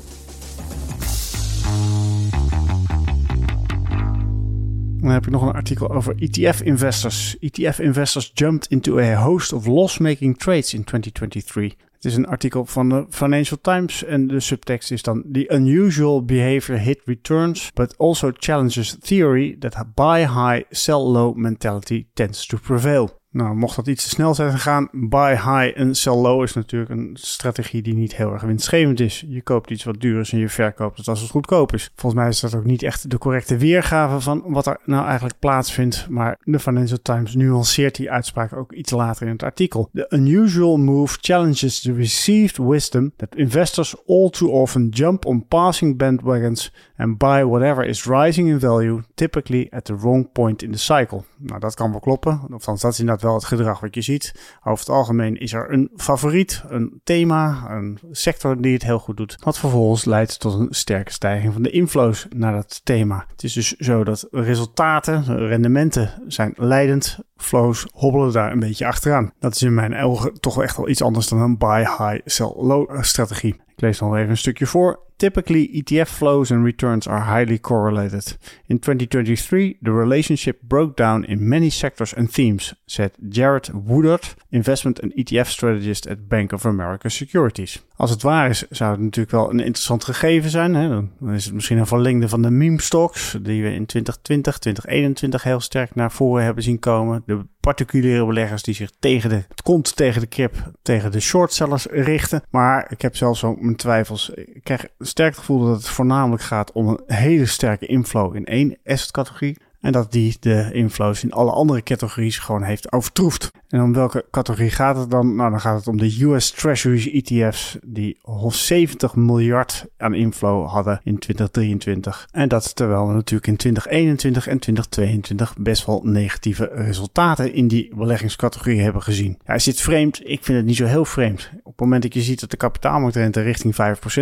Dan 5.03 5.11
heb 5.11 5.25
ik 5.25 5.31
nog 5.31 5.41
een 5.41 5.53
artikel 5.53 5.91
over 5.91 6.15
ETF-investors. 6.19 7.37
ETF-investors 7.39 8.31
jumped 8.33 8.69
into 8.69 8.99
a 8.99 9.15
host 9.15 9.53
of 9.53 9.65
loss-making 9.65 10.37
trades 10.37 10.73
in 10.73 10.83
2023. 10.83 11.73
Het 11.91 12.05
is 12.05 12.15
een 12.15 12.27
artikel 12.27 12.65
van 12.65 12.89
de 12.89 13.05
Financial 13.09 13.57
Times 13.61 14.03
en 14.03 14.27
de 14.27 14.39
subtekst 14.39 14.91
is 14.91 15.01
dan 15.01 15.23
The 15.31 15.53
unusual 15.53 16.25
behavior 16.25 16.79
hit 16.79 17.01
returns, 17.05 17.71
but 17.73 17.97
also 17.97 18.31
challenges 18.33 18.97
theory 18.99 19.55
that 19.59 19.93
buy 19.95 20.19
high, 20.19 20.63
sell 20.69 21.01
low 21.01 21.35
mentality 21.35 22.05
tends 22.13 22.45
to 22.45 22.57
prevail. 22.57 23.21
Nou, 23.33 23.55
mocht 23.55 23.75
dat 23.75 23.87
iets 23.87 24.03
te 24.03 24.09
snel 24.09 24.33
zijn 24.33 24.51
gegaan, 24.51 24.89
buy 24.91 25.31
high 25.31 25.71
en 25.75 25.95
sell 25.95 26.13
low 26.13 26.43
is 26.43 26.53
natuurlijk 26.53 26.91
een 26.91 27.09
strategie 27.13 27.81
die 27.81 27.93
niet 27.93 28.15
heel 28.15 28.31
erg 28.31 28.41
winstgevend 28.41 28.99
is. 28.99 29.25
Je 29.27 29.41
koopt 29.41 29.69
iets 29.69 29.83
wat 29.83 30.01
duur 30.01 30.19
is 30.19 30.31
en 30.31 30.39
je 30.39 30.49
verkoopt 30.49 30.97
het 30.97 31.07
als 31.07 31.21
het 31.21 31.29
goedkoop 31.29 31.73
is. 31.73 31.91
Volgens 31.95 32.21
mij 32.21 32.29
is 32.29 32.39
dat 32.39 32.55
ook 32.55 32.65
niet 32.65 32.83
echt 32.83 33.09
de 33.09 33.17
correcte 33.17 33.57
weergave 33.57 34.19
van 34.19 34.43
wat 34.45 34.65
er 34.65 34.79
nou 34.85 35.05
eigenlijk 35.05 35.39
plaatsvindt. 35.39 36.07
Maar 36.09 36.37
de 36.43 36.59
Financial 36.59 36.97
Times 37.01 37.35
nuanceert 37.35 37.95
die 37.95 38.11
uitspraak 38.11 38.55
ook 38.55 38.73
iets 38.73 38.91
later 38.91 39.25
in 39.25 39.31
het 39.31 39.43
artikel. 39.43 39.89
The 39.93 40.05
unusual 40.09 40.77
move 40.77 41.17
challenges 41.21 41.81
the 41.81 41.93
received 41.93 42.57
wisdom 42.57 43.13
that 43.17 43.35
investors 43.35 43.95
all 44.07 44.29
too 44.29 44.49
often 44.49 44.89
jump 44.89 45.25
on 45.25 45.47
passing 45.47 45.97
bandwagons 45.97 46.73
and 46.97 47.17
buy 47.17 47.43
whatever 47.43 47.85
is 47.85 48.05
rising 48.05 48.47
in 48.47 48.59
value, 48.59 49.01
typically 49.15 49.67
at 49.71 49.85
the 49.85 49.95
wrong 49.95 50.31
point 50.31 50.63
in 50.63 50.71
the 50.71 50.77
cycle. 50.77 51.23
Nou, 51.37 51.59
dat 51.59 51.75
kan 51.75 51.91
wel 51.91 51.99
kloppen. 51.99 52.41
Of 52.53 52.63
dat 52.63 52.83
is 52.83 52.99
wel 53.23 53.33
het 53.33 53.45
gedrag 53.45 53.79
wat 53.79 53.95
je 53.95 54.01
ziet. 54.01 54.57
Over 54.63 54.79
het 54.79 54.95
algemeen 54.95 55.37
is 55.37 55.53
er 55.53 55.71
een 55.71 55.91
favoriet, 55.95 56.63
een 56.67 57.01
thema, 57.03 57.69
een 57.69 57.99
sector 58.11 58.61
die 58.61 58.73
het 58.73 58.83
heel 58.83 58.99
goed 58.99 59.17
doet. 59.17 59.35
Wat 59.43 59.59
vervolgens 59.59 60.05
leidt 60.05 60.39
tot 60.39 60.53
een 60.53 60.67
sterke 60.69 61.11
stijging 61.11 61.53
van 61.53 61.61
de 61.61 61.69
inflows 61.69 62.27
naar 62.35 62.53
dat 62.53 62.81
thema. 62.83 63.25
Het 63.31 63.43
is 63.43 63.53
dus 63.53 63.71
zo 63.71 64.03
dat 64.03 64.27
resultaten, 64.31 65.47
rendementen 65.47 66.23
zijn 66.27 66.53
leidend. 66.55 67.19
Flows 67.43 67.87
hobbelen 67.93 68.31
daar 68.31 68.51
een 68.51 68.59
beetje 68.59 68.87
achteraan. 68.87 69.33
Dat 69.39 69.55
is 69.55 69.61
in 69.61 69.73
mijn 69.73 69.95
ogen 69.95 70.39
toch 70.39 70.61
echt 70.61 70.77
wel 70.77 70.89
iets 70.89 71.01
anders 71.01 71.27
dan 71.27 71.39
een 71.39 71.57
buy 71.57 71.79
high, 71.79 72.19
sell 72.25 72.53
low 72.55 73.03
strategie. 73.03 73.55
Ik 73.75 73.81
lees 73.81 73.99
nog 73.99 74.15
even 74.15 74.29
een 74.29 74.37
stukje 74.37 74.65
voor. 74.65 74.99
Typically, 75.15 75.69
ETF 75.73 76.09
flows 76.09 76.51
and 76.51 76.65
returns 76.65 77.07
are 77.07 77.23
highly 77.37 77.59
correlated. 77.59 78.37
In 78.67 78.79
2023, 78.79 79.77
the 79.81 79.91
relationship 79.91 80.57
broke 80.67 80.95
down 80.95 81.23
in 81.23 81.47
many 81.47 81.69
sectors 81.69 82.15
and 82.15 82.33
themes, 82.33 82.73
said 82.85 83.11
Jared 83.29 83.69
Woodard, 83.73 84.35
investment 84.49 85.01
and 85.01 85.13
ETF 85.15 85.47
strategist 85.47 86.07
at 86.07 86.27
Bank 86.27 86.51
of 86.51 86.65
America 86.65 87.09
Securities. 87.09 87.83
Als 87.95 88.09
het 88.09 88.21
waar 88.21 88.49
is, 88.49 88.65
zou 88.69 88.91
het 88.91 88.99
natuurlijk 88.99 89.35
wel 89.35 89.49
een 89.49 89.59
interessant 89.59 90.03
gegeven 90.03 90.49
zijn. 90.49 90.75
Hè? 90.75 90.89
Dan 90.89 91.33
is 91.33 91.45
het 91.45 91.53
misschien 91.53 91.77
een 91.77 91.87
verlengde 91.87 92.29
van 92.29 92.41
de 92.41 92.49
meme 92.49 92.81
stocks, 92.81 93.37
die 93.41 93.63
we 93.63 93.73
in 93.73 93.85
2020, 93.85 94.57
2021 94.57 95.43
heel 95.43 95.59
sterk 95.59 95.95
naar 95.95 96.11
voren 96.11 96.43
hebben 96.43 96.63
zien 96.63 96.79
komen. 96.79 97.23
Particuliere 97.59 98.25
beleggers 98.25 98.63
die 98.63 98.73
zich 98.73 98.91
tegen 98.99 99.29
de, 99.29 99.43
komt 99.63 99.95
tegen 99.95 100.21
de 100.21 100.27
krip, 100.27 100.71
tegen 100.81 101.11
de 101.11 101.19
shortsellers 101.19 101.85
richten. 101.85 102.43
Maar 102.49 102.85
ik 102.91 103.01
heb 103.01 103.15
zelfs 103.15 103.43
ook 103.43 103.61
mijn 103.61 103.75
twijfels. 103.75 104.29
Ik 104.29 104.63
krijg 104.63 104.87
sterk 104.99 105.29
het 105.29 105.39
gevoel 105.39 105.65
dat 105.65 105.75
het 105.75 105.87
voornamelijk 105.87 106.43
gaat 106.43 106.71
om 106.71 106.87
een 106.87 107.01
hele 107.05 107.45
sterke 107.45 107.85
inflow 107.85 108.35
in 108.35 108.45
één 108.45 108.77
assetcategorie. 108.85 109.57
En 109.83 109.91
dat 109.91 110.11
die 110.11 110.35
de 110.39 110.69
inflows 110.71 111.23
in 111.23 111.31
alle 111.31 111.51
andere 111.51 111.83
categorieën 111.83 112.31
gewoon 112.31 112.63
heeft 112.63 112.91
overtroefd. 112.91 113.51
En 113.67 113.81
om 113.81 113.93
welke 113.93 114.25
categorie 114.31 114.69
gaat 114.69 114.97
het 114.97 115.11
dan? 115.11 115.35
Nou, 115.35 115.49
dan 115.49 115.59
gaat 115.59 115.77
het 115.77 115.87
om 115.87 115.97
de 115.97 116.23
US 116.23 116.51
Treasuries 116.51 117.09
ETF's 117.09 117.77
die 117.85 118.17
70 118.47 119.15
miljard 119.15 119.85
aan 119.97 120.13
inflow 120.13 120.67
hadden 120.67 121.01
in 121.03 121.19
2023. 121.19 122.27
En 122.31 122.47
dat 122.47 122.75
terwijl 122.75 123.07
we 123.07 123.13
natuurlijk 123.13 123.47
in 123.47 123.57
2021 123.57 124.47
en 124.47 124.59
2022 124.59 125.57
best 125.57 125.85
wel 125.85 126.01
negatieve 126.03 126.69
resultaten 126.73 127.53
in 127.53 127.67
die 127.67 127.95
beleggingscategorie 127.95 128.81
hebben 128.81 129.01
gezien. 129.01 129.39
Ja, 129.45 129.53
is 129.53 129.63
dit 129.63 129.81
vreemd? 129.81 130.19
Ik 130.23 130.43
vind 130.43 130.57
het 130.57 130.67
niet 130.67 130.75
zo 130.75 130.85
heel 130.85 131.05
vreemd. 131.05 131.49
Op 131.63 131.71
het 131.71 131.79
moment 131.79 132.01
dat 132.01 132.13
je 132.13 132.21
ziet 132.21 132.39
dat 132.39 132.51
de 132.51 132.57
kapitaalmarktrente 132.57 133.41
richting 133.41 133.75
5% 133.75 133.77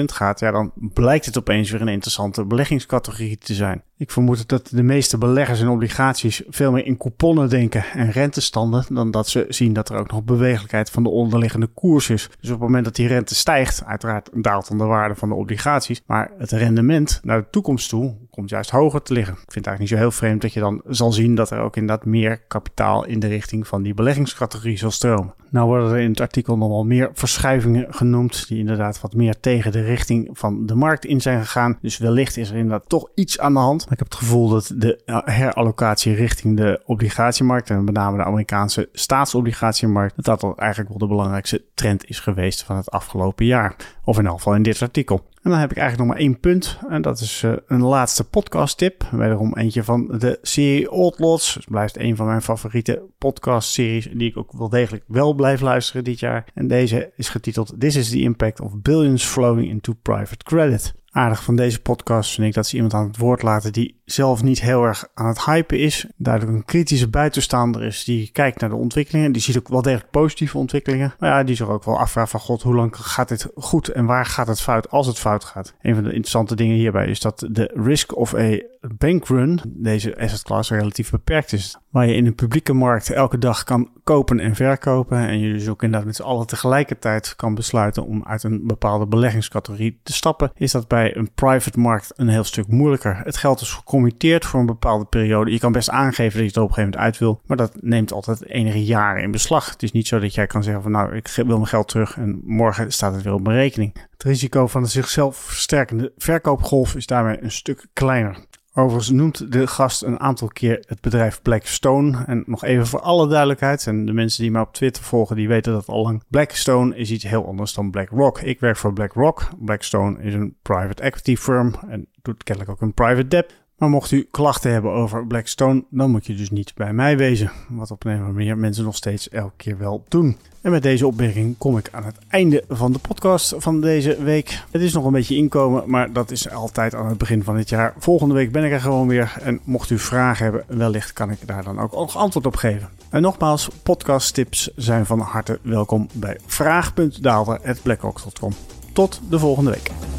gaat, 0.06 0.40
ja, 0.40 0.52
dan 0.52 0.72
blijkt 0.76 1.26
het 1.26 1.38
opeens 1.38 1.72
weer 1.72 1.82
een 1.82 1.88
interessante 1.88 2.46
beleggingscategorie 2.46 3.38
te 3.38 3.54
zijn. 3.54 3.84
Ik 4.02 4.12
vermoed 4.12 4.48
dat 4.48 4.68
de 4.68 4.84
meeste 4.84 5.18
beleggers 5.18 5.60
in 5.60 5.68
obligaties 5.68 6.42
veel 6.50 6.72
meer 6.72 6.86
in 6.86 6.98
couponnen 6.98 7.50
denken 7.50 7.84
en 7.94 8.12
rentestanden 8.12 8.86
dan 8.90 9.12
dat 9.12 9.28
ze 9.28 9.46
zien 9.50 9.74
dat 9.74 9.90
er 9.90 9.98
ook 9.98 10.12
nog 10.12 10.24
bewegelijkheid 10.24 10.90
van 10.90 11.04
de 11.04 11.10
onderliggende 11.10 11.68
koers 11.68 12.10
is. 12.10 12.30
Dus 12.40 12.50
op 12.50 12.56
het 12.56 12.60
moment 12.60 12.86
dat 12.86 12.96
die 12.96 13.08
rente 13.08 13.36
stijgt, 13.36 13.86
uiteraard 13.86 14.30
daalt 14.34 14.68
dan 14.68 14.78
de 14.78 14.84
waarde 14.84 15.16
van 15.16 15.30
de 15.30 15.36
obligaties, 15.36 16.02
maar 16.06 16.32
het 16.38 16.52
rendement 16.52 17.20
naar 17.24 17.40
de 17.42 17.48
toekomst 17.52 17.90
toe 17.90 18.14
komt 18.32 18.50
juist 18.50 18.70
hoger 18.70 19.02
te 19.02 19.14
liggen. 19.14 19.34
Ik 19.34 19.40
vind 19.40 19.66
het 19.66 19.68
eigenlijk 19.68 19.80
niet 19.80 20.00
zo 20.00 20.06
heel 20.06 20.20
vreemd 20.20 20.42
dat 20.42 20.54
je 20.54 20.60
dan 20.60 20.82
zal 20.88 21.12
zien 21.12 21.36
dat 21.36 21.50
er 21.50 21.60
ook 21.60 21.76
inderdaad 21.76 22.06
meer 22.06 22.42
kapitaal 22.48 23.06
in 23.06 23.20
de 23.20 23.28
richting 23.28 23.68
van 23.68 23.82
die 23.82 23.94
beleggingscategorie 23.94 24.78
zal 24.78 24.92
stromen. 24.92 25.34
Nou 25.50 25.68
worden 25.68 25.92
er 25.92 26.00
in 26.00 26.10
het 26.10 26.22
artikel 26.22 26.58
nog 26.58 26.70
wel 26.70 26.86
meer 26.86 27.10
verschuivingen 27.14 27.94
genoemd, 27.94 28.48
die 28.48 28.60
inderdaad 28.60 29.02
wat 29.02 29.14
meer 29.14 29.40
tegen 29.40 29.72
de 29.72 29.82
richting 29.82 30.30
van 30.32 30.66
de 30.66 30.76
markt 30.76 31.06
in 31.06 31.22
zijn 31.22 31.40
gegaan. 31.40 31.78
Dus 31.82 31.98
wellicht 31.98 32.38
is 32.38 32.50
er 32.50 32.56
inderdaad 32.56 32.90
toch 32.90 33.10
iets 33.16 33.40
aan 33.40 33.54
de 33.54 33.60
hand. 33.60 33.84
Maar 33.84 33.94
ik 33.94 34.00
heb 34.00 34.10
het 34.10 34.18
gevoel 34.18 34.50
dat 34.50 34.74
de 34.76 35.02
herallocatie 35.26 36.14
richting 36.14 36.58
de 36.58 36.82
obligatiemarkt, 36.86 37.70
en 37.70 37.84
met 37.84 37.94
name 37.94 38.18
de 38.18 38.24
Amerikaanse 38.24 38.90
staatsobligatiemarkt, 38.94 40.24
dat 40.24 40.42
dat 40.42 40.58
eigenlijk 40.58 40.90
wel 40.90 41.00
de 41.00 41.08
belangrijkste 41.08 41.64
trend 41.74 42.10
is 42.10 42.20
geweest 42.20 42.64
van 42.64 42.76
het 42.76 42.92
afgelopen 42.92 43.46
jaar. 43.46 43.76
Of 44.04 44.18
in 44.18 44.26
elk 44.26 44.38
geval 44.38 44.56
in 44.56 44.64
dit 44.64 44.82
artikel. 44.82 45.30
En 45.42 45.50
dan 45.50 45.60
heb 45.60 45.72
ik 45.72 45.78
eigenlijk 45.78 46.08
nog 46.08 46.18
maar 46.18 46.28
één 46.28 46.40
punt. 46.40 46.80
En 46.90 47.02
dat 47.02 47.20
is 47.20 47.44
uh, 47.44 47.54
een 47.68 47.82
laatste 47.82 48.24
podcast 48.24 48.78
tip. 48.78 49.04
Wederom 49.12 49.58
eentje 49.58 49.84
van 49.84 50.08
de 50.18 50.40
serie 50.42 50.92
Old 50.92 51.20
Lots. 51.20 51.60
Blijft 51.68 51.98
een 51.98 52.16
van 52.16 52.26
mijn 52.26 52.42
favoriete 52.42 53.02
podcast 53.18 53.72
series. 53.72 54.10
Die 54.14 54.30
ik 54.30 54.38
ook 54.38 54.52
wel 54.52 54.70
degelijk 54.70 55.04
wel 55.08 55.34
blijf 55.34 55.62
luisteren 55.62 56.04
dit 56.04 56.20
jaar. 56.20 56.46
En 56.54 56.68
deze 56.68 57.12
is 57.16 57.30
getiteld 57.30 57.74
This 57.80 57.96
is 57.96 58.10
the 58.10 58.22
Impact 58.22 58.60
of 58.60 58.82
Billions 58.82 59.26
Flowing 59.26 59.70
into 59.70 59.94
Private 60.02 60.44
Credit 60.44 60.94
aardig 61.12 61.44
van 61.44 61.56
deze 61.56 61.82
podcast 61.82 62.34
vind 62.34 62.48
ik 62.48 62.54
dat 62.54 62.68
ze 62.68 62.76
iemand 62.76 62.94
aan 62.94 63.08
het 63.08 63.18
woord 63.18 63.42
laten 63.42 63.74
die 63.74 64.02
zelf 64.06 64.44
niet 64.44 64.62
heel 64.62 64.84
erg 64.84 65.08
aan 65.14 65.28
het 65.28 65.46
hypen 65.46 65.80
is. 65.80 66.06
Duidelijk 66.18 66.56
een 66.56 66.66
kritische 66.66 67.10
buitenstaander 67.10 67.84
is 67.84 68.04
die 68.04 68.30
kijkt 68.32 68.60
naar 68.60 68.70
de 68.70 68.76
ontwikkelingen. 68.76 69.32
Die 69.32 69.42
ziet 69.42 69.58
ook 69.58 69.68
wel 69.68 69.82
degelijk 69.82 70.12
positieve 70.12 70.58
ontwikkelingen. 70.58 71.14
Maar 71.20 71.30
ja, 71.30 71.44
die 71.44 71.56
zich 71.56 71.70
ook 71.70 71.84
wel 71.84 72.00
afvraagt 72.00 72.32
van 72.32 72.40
god, 72.40 72.62
hoe 72.62 72.76
lang 72.76 72.96
gaat 72.96 73.30
dit 73.30 73.48
goed 73.56 73.88
en 73.88 74.06
waar 74.06 74.26
gaat 74.26 74.48
het 74.48 74.62
fout 74.62 74.90
als 74.90 75.08
het 75.08 75.20
fout 75.20 75.44
gaat? 75.44 75.74
Een 75.82 75.94
van 75.94 76.04
de 76.04 76.10
interessante 76.10 76.56
dingen 76.56 76.76
hierbij 76.76 77.08
is 77.08 77.20
dat 77.20 77.48
de 77.50 77.72
risk 77.76 78.18
of 78.18 78.34
a 78.34 78.60
bankrun, 78.98 79.60
deze 79.68 80.18
asset 80.18 80.44
class, 80.44 80.70
relatief 80.70 81.12
beperkt 81.12 81.54
is. 81.54 81.78
Waar 81.90 82.08
je 82.08 82.16
in 82.16 82.26
een 82.26 82.36
publieke 82.36 82.74
markt 82.74 83.10
elke 83.10 83.38
dag 83.38 83.64
kan 83.64 83.90
kopen 84.04 84.40
en 84.40 84.56
verkopen. 84.56 85.18
En 85.18 85.40
je 85.40 85.54
dus 85.54 85.70
ook 85.70 85.84
inderdaad 85.84 86.08
met 86.08 86.16
z'n 86.16 86.22
allen 86.22 86.48
tegelijkertijd 86.48 87.36
kan 87.36 87.56
besluiten 87.56 88.06
om 88.06 88.26
uit 88.26 88.44
een 88.44 88.68
bepaalde 88.68 89.08
beleggingscategorie 89.08 90.00
te 90.04 90.14
stappen. 90.14 90.52
Is 90.56 90.72
dat 90.72 90.88
bij 90.88 91.18
een 91.18 91.32
private 91.36 91.80
markt 91.80 92.14
een 92.16 92.28
heel 92.28 92.44
stuk 92.44 92.68
moeilijker. 92.68 93.22
Het 93.24 93.38
geld 93.38 93.62
is 93.62 93.72
gecommitteerd 93.72 94.46
voor 94.46 94.60
een 94.60 94.66
bepaalde 94.66 95.06
periode. 95.06 95.52
Je 95.52 95.60
kan 95.60 95.72
best 95.72 95.90
aangeven 95.90 96.40
dat 96.40 96.42
je 96.42 96.46
het 96.46 96.58
op 96.58 96.68
een 96.68 96.74
gegeven 96.74 96.92
moment 96.92 97.04
uit 97.04 97.18
wil. 97.18 97.42
Maar 97.46 97.58
dat 97.58 97.82
neemt 97.82 98.12
altijd 98.12 98.46
enige 98.46 98.84
jaren 98.84 99.24
in 99.24 99.32
beslag. 99.32 99.70
Het 99.70 99.84
is 99.84 99.92
niet 99.92 100.08
zo 100.08 100.20
dat 100.20 100.34
jij 100.34 100.48
kan 100.48 100.64
zeggen 100.64 100.84
van 100.84 100.92
nou 100.92 101.16
ik 101.16 101.28
wil 101.36 101.46
mijn 101.46 101.68
geld 101.68 101.88
terug 101.88 102.18
en 102.18 102.42
morgen 102.46 102.92
staat 102.92 103.14
het 103.14 103.24
weer 103.24 103.34
op 103.34 103.44
mijn 103.44 103.58
rekening. 103.58 103.94
Het 104.12 104.24
risico 104.24 104.68
van 104.68 104.84
de 104.84 104.90
zichzelf 104.90 105.38
versterkende 105.38 106.12
verkoopgolf 106.18 106.96
is 106.96 107.06
daarmee 107.06 107.44
een 107.44 107.52
stuk 107.52 107.88
kleiner. 107.94 108.38
Overigens 108.74 109.10
noemt 109.10 109.52
de 109.52 109.68
gast 109.68 110.04
een 110.04 110.20
aantal 110.20 110.48
keer 110.48 110.84
het 110.88 111.02
bedrijf 111.02 111.42
Blackstone. 111.42 112.24
En 112.26 112.44
nog 112.46 112.64
even 112.64 112.88
voor 112.88 113.00
alle 113.00 113.28
duidelijkheid. 113.28 113.88
En 113.88 114.06
de 114.06 114.14
mensen 114.14 114.42
die 114.42 114.52
mij 114.52 114.62
op 114.62 114.74
Twitter 114.74 115.04
volgen, 115.04 115.36
die 115.36 115.48
weten 115.48 115.74
dat 115.74 115.88
al 115.88 116.02
lang. 116.02 116.24
Blackstone 116.28 116.96
is 116.96 117.12
iets 117.12 117.24
heel 117.24 117.46
anders 117.46 117.74
dan 117.74 117.92
BlackRock. 117.92 118.40
Ik 118.42 118.60
werk 118.60 118.78
voor 118.78 118.94
BlackRock. 118.94 119.50
Blackstone 119.60 120.22
is 120.24 120.34
een 120.34 120.56
private 120.62 121.04
equity 121.04 121.36
firm. 121.36 121.74
En 121.88 122.08
doet 122.22 122.44
kennelijk 122.44 122.74
ook 122.74 122.82
een 122.82 122.94
private 122.94 123.28
debt. 123.28 123.61
Maar 123.82 123.90
mocht 123.90 124.12
u 124.12 124.28
klachten 124.32 124.72
hebben 124.72 124.92
over 124.92 125.28
Blackstone, 125.28 125.84
dan 125.90 126.12
moet 126.12 126.26
je 126.26 126.36
dus 126.36 126.50
niet 126.50 126.74
bij 126.76 126.94
mij 126.94 127.18
wezen. 127.18 127.52
Wat 127.70 127.92
op 127.92 128.06
een 128.06 128.12
of 128.12 128.18
andere 128.18 128.38
manier 128.38 128.58
mensen 128.58 128.84
nog 128.84 128.96
steeds 128.96 129.30
elke 129.30 129.54
keer 129.58 129.78
wel 129.78 130.04
doen. 130.08 130.38
En 130.62 130.72
met 130.72 130.84
deze 130.84 131.08
opmerking 131.08 131.58
kom 131.58 131.78
ik 131.78 131.90
aan 131.92 132.04
het 132.04 132.18
einde 132.28 132.64
van 132.70 132.92
de 132.92 133.00
podcast 133.00 133.56
van 133.58 133.82
deze 133.82 134.24
week. 134.24 134.64
Het 134.72 134.82
is 134.82 134.94
nog 134.94 135.06
een 135.06 135.12
beetje 135.12 135.36
inkomen, 135.36 135.90
maar 135.90 136.14
dat 136.14 136.32
is 136.32 136.50
altijd 136.50 136.96
aan 136.96 137.08
het 137.08 137.18
begin 137.18 137.44
van 137.44 137.58
het 137.58 137.70
jaar. 137.70 137.94
Volgende 137.98 138.34
week 138.34 138.52
ben 138.52 138.64
ik 138.64 138.72
er 138.72 138.82
gewoon 138.82 139.08
weer. 139.08 139.38
En 139.42 139.60
mocht 139.64 139.90
u 139.90 140.00
vragen 140.00 140.44
hebben, 140.44 140.64
wellicht 140.68 141.14
kan 141.14 141.32
ik 141.32 141.48
daar 141.48 141.64
dan 141.64 141.80
ook 141.80 141.92
nog 141.92 142.18
antwoord 142.18 142.46
op 142.46 142.56
geven. 142.56 142.90
En 143.10 143.22
nogmaals, 143.22 143.70
podcasttips 143.84 144.72
zijn 144.76 145.06
van 145.06 145.20
harte 145.20 145.60
welkom 145.62 146.08
bij 146.14 146.38
vraag.daalder.blackhawk.com. 146.46 148.54
Tot 148.94 149.22
de 149.30 149.40
volgende 149.40 149.72
week. 149.72 150.11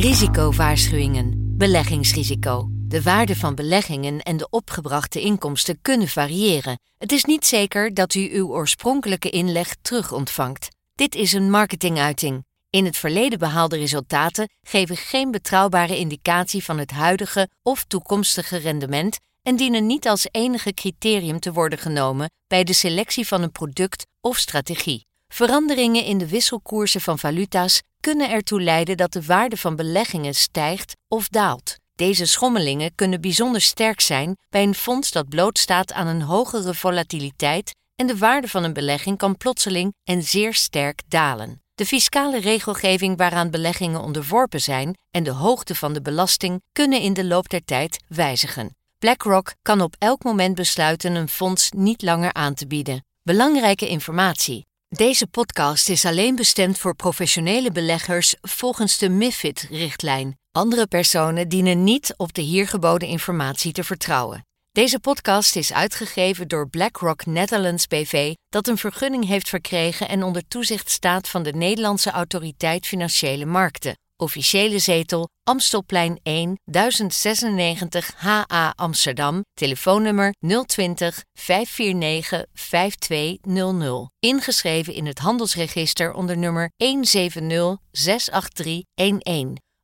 Risicowaarschuwingen. 0.00 1.32
Beleggingsrisico. 1.36 2.68
De 2.70 3.02
waarde 3.02 3.36
van 3.36 3.54
beleggingen 3.54 4.20
en 4.20 4.36
de 4.36 4.48
opgebrachte 4.50 5.20
inkomsten 5.20 5.78
kunnen 5.82 6.08
variëren. 6.08 6.80
Het 6.98 7.12
is 7.12 7.24
niet 7.24 7.46
zeker 7.46 7.94
dat 7.94 8.14
u 8.14 8.34
uw 8.34 8.48
oorspronkelijke 8.48 9.30
inleg 9.30 9.76
terug 9.82 10.12
ontvangt. 10.12 10.68
Dit 10.94 11.14
is 11.14 11.32
een 11.32 11.50
marketinguiting. 11.50 12.44
In 12.70 12.84
het 12.84 12.96
verleden 12.96 13.38
behaalde 13.38 13.76
resultaten 13.76 14.48
geven 14.62 14.96
geen 14.96 15.30
betrouwbare 15.30 15.98
indicatie 15.98 16.64
van 16.64 16.78
het 16.78 16.90
huidige 16.90 17.48
of 17.62 17.84
toekomstige 17.84 18.56
rendement 18.56 19.18
en 19.42 19.56
dienen 19.56 19.86
niet 19.86 20.08
als 20.08 20.28
enige 20.30 20.74
criterium 20.74 21.40
te 21.40 21.52
worden 21.52 21.78
genomen 21.78 22.30
bij 22.46 22.64
de 22.64 22.72
selectie 22.72 23.26
van 23.26 23.42
een 23.42 23.52
product 23.52 24.06
of 24.20 24.36
strategie. 24.36 25.08
Veranderingen 25.32 26.04
in 26.04 26.18
de 26.18 26.28
wisselkoersen 26.28 27.00
van 27.00 27.18
valuta's 27.18 27.82
kunnen 28.00 28.30
ertoe 28.30 28.62
leiden 28.62 28.96
dat 28.96 29.12
de 29.12 29.22
waarde 29.22 29.56
van 29.56 29.76
beleggingen 29.76 30.34
stijgt 30.34 30.96
of 31.08 31.28
daalt. 31.28 31.74
Deze 31.94 32.26
schommelingen 32.26 32.94
kunnen 32.94 33.20
bijzonder 33.20 33.60
sterk 33.60 34.00
zijn 34.00 34.36
bij 34.48 34.62
een 34.62 34.74
fonds 34.74 35.10
dat 35.10 35.28
blootstaat 35.28 35.92
aan 35.92 36.06
een 36.06 36.22
hogere 36.22 36.74
volatiliteit 36.74 37.74
en 37.96 38.06
de 38.06 38.16
waarde 38.16 38.48
van 38.48 38.64
een 38.64 38.72
belegging 38.72 39.18
kan 39.18 39.36
plotseling 39.36 39.94
en 40.04 40.22
zeer 40.22 40.54
sterk 40.54 41.02
dalen. 41.08 41.62
De 41.74 41.86
fiscale 41.86 42.40
regelgeving 42.40 43.16
waaraan 43.16 43.50
beleggingen 43.50 44.00
onderworpen 44.00 44.60
zijn 44.60 44.98
en 45.10 45.22
de 45.22 45.30
hoogte 45.30 45.74
van 45.74 45.92
de 45.92 46.02
belasting 46.02 46.62
kunnen 46.72 47.00
in 47.00 47.12
de 47.12 47.24
loop 47.24 47.48
der 47.48 47.64
tijd 47.64 48.04
wijzigen. 48.08 48.76
BlackRock 48.98 49.54
kan 49.62 49.80
op 49.80 49.94
elk 49.98 50.24
moment 50.24 50.54
besluiten 50.54 51.14
een 51.14 51.28
fonds 51.28 51.70
niet 51.70 52.02
langer 52.02 52.32
aan 52.32 52.54
te 52.54 52.66
bieden. 52.66 53.04
Belangrijke 53.22 53.88
informatie. 53.88 54.68
Deze 54.96 55.26
podcast 55.26 55.88
is 55.88 56.04
alleen 56.04 56.36
bestemd 56.36 56.78
voor 56.78 56.94
professionele 56.94 57.72
beleggers 57.72 58.34
volgens 58.40 58.98
de 58.98 59.08
MIFID-richtlijn. 59.08 60.38
Andere 60.52 60.86
personen 60.86 61.48
dienen 61.48 61.84
niet 61.84 62.14
op 62.16 62.34
de 62.34 62.42
hier 62.42 62.68
geboden 62.68 63.08
informatie 63.08 63.72
te 63.72 63.84
vertrouwen. 63.84 64.46
Deze 64.72 65.00
podcast 65.00 65.56
is 65.56 65.72
uitgegeven 65.72 66.48
door 66.48 66.68
BlackRock 66.68 67.26
Netherlands 67.26 67.86
BV, 67.86 68.34
dat 68.48 68.68
een 68.68 68.78
vergunning 68.78 69.26
heeft 69.26 69.48
verkregen 69.48 70.08
en 70.08 70.22
onder 70.22 70.48
toezicht 70.48 70.90
staat 70.90 71.28
van 71.28 71.42
de 71.42 71.52
Nederlandse 71.52 72.10
Autoriteit 72.10 72.86
Financiële 72.86 73.44
Markten. 73.44 73.96
Officiële 74.20 74.78
zetel 74.78 75.28
Amstelplein 75.42 76.20
1 76.22 76.60
1096 76.64 78.12
HA 78.16 78.72
Amsterdam. 78.76 79.44
Telefoonnummer 79.54 80.34
020 80.66 81.24
549 81.32 82.44
5200. 82.52 84.10
Ingeschreven 84.18 84.94
in 84.94 85.06
het 85.06 85.18
handelsregister 85.18 86.12
onder 86.12 86.36
nummer 86.36 86.70
17068311. 86.76 86.78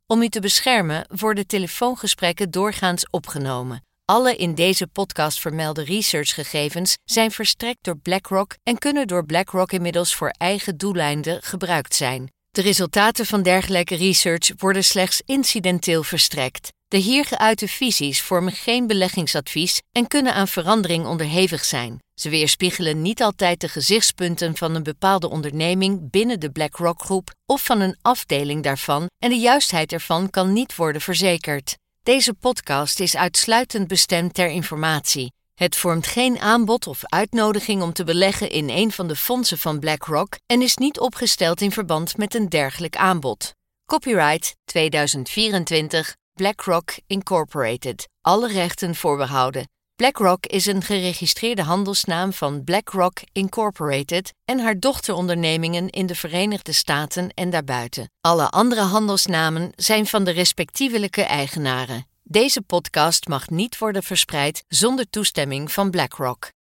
Om 0.07 0.23
u 0.23 0.29
te 0.29 0.41
beschermen 0.41 1.07
worden 1.17 1.47
telefoongesprekken 1.47 2.51
doorgaans 2.51 3.11
opgenomen. 3.11 3.85
Alle 4.05 4.37
in 4.37 4.55
deze 4.55 4.87
podcast 4.87 5.41
vermelde 5.41 5.85
researchgegevens 5.85 6.97
zijn 7.05 7.31
verstrekt 7.31 7.85
door 7.85 7.99
BlackRock 7.99 8.57
en 8.63 8.79
kunnen 8.79 9.07
door 9.07 9.27
BlackRock 9.27 9.73
inmiddels 9.73 10.15
voor 10.15 10.29
eigen 10.29 10.77
doeleinden 10.77 11.43
gebruikt 11.43 11.95
zijn. 11.95 12.35
De 12.57 12.63
resultaten 12.63 13.27
van 13.27 13.43
dergelijke 13.43 13.95
research 13.95 14.53
worden 14.59 14.85
slechts 14.85 15.23
incidenteel 15.27 16.03
verstrekt. 16.03 16.73
De 16.89 16.97
hier 16.97 17.25
geuite 17.25 17.69
visies 17.69 18.23
vormen 18.23 18.53
geen 18.53 18.87
beleggingsadvies 18.87 19.81
en 19.93 20.07
kunnen 20.07 20.35
aan 20.35 20.49
verandering 20.49 21.07
onderhevig 21.07 21.65
zijn. 21.65 21.99
Ze 22.15 22.29
weerspiegelen 22.29 23.03
niet 23.03 23.23
altijd 23.23 23.61
de 23.61 23.69
gezichtspunten 23.69 24.57
van 24.57 24.75
een 24.75 24.83
bepaalde 24.83 25.31
onderneming 25.31 26.11
binnen 26.11 26.41
de 26.41 26.51
BlackRock-groep 26.51 27.31
of 27.47 27.65
van 27.65 27.81
een 27.81 27.99
afdeling 28.03 28.63
daarvan 28.63 29.07
en 29.19 29.31
de 29.31 29.39
juistheid 29.39 29.93
ervan 29.93 30.31
kan 30.31 30.53
niet 30.53 30.77
worden 30.77 31.01
verzekerd. 31.01 31.77
Deze 32.03 32.35
podcast 32.35 33.01
is 33.01 33.17
uitsluitend 33.17 33.89
bestemd 33.89 34.35
ter 34.35 34.49
informatie. 34.49 35.33
Het 35.57 35.77
vormt 35.77 36.07
geen 36.07 36.39
aanbod 36.39 36.87
of 36.87 37.01
uitnodiging 37.05 37.83
om 37.83 37.93
te 37.93 38.05
beleggen 38.05 38.51
in 38.51 38.69
een 38.69 38.93
van 38.93 39.09
de 39.09 39.17
fondsen 39.17 39.59
van 39.59 39.79
BlackRock 39.79 40.37
en 40.47 40.63
is 40.63 40.77
niet 40.77 40.99
opgesteld 40.99 41.61
in 41.61 41.73
verband 41.73 42.17
met 42.17 42.35
een 42.35 42.49
dergelijk 42.49 42.97
aanbod. 42.97 43.55
Copyright 43.87 44.57
2024 44.65 46.17
BlackRock 46.33 46.95
Incorporated. 47.07 48.09
Alle 48.21 48.49
rechten 48.49 48.95
voorbehouden. 48.95 49.69
BlackRock 49.95 50.47
is 50.47 50.67
een 50.67 50.83
geregistreerde 50.83 51.63
handelsnaam 51.63 52.33
van 52.33 52.65
BlackRock 52.65 53.19
Incorporated 53.33 54.33
en 54.45 54.59
haar 54.59 54.79
dochterondernemingen 54.79 55.91
in 55.91 56.07
de 56.07 56.15
Verenigde 56.15 56.73
Staten 56.73 57.31
en 57.35 57.51
daarbuiten. 57.51 58.11
Alle 58.21 58.51
andere 58.51 58.81
handelsnamen 58.81 59.73
zijn 59.77 60.07
van 60.07 60.25
de 60.25 60.31
respectievelijke 60.31 61.23
eigenaren. 61.23 62.07
Deze 62.29 62.63
podcast 62.63 63.29
mag 63.29 63.51
niet 63.51 63.79
worden 63.79 64.03
verspreid 64.03 64.65
zonder 64.69 65.11
toestemming 65.11 65.73
van 65.73 65.91
BlackRock. 65.91 66.56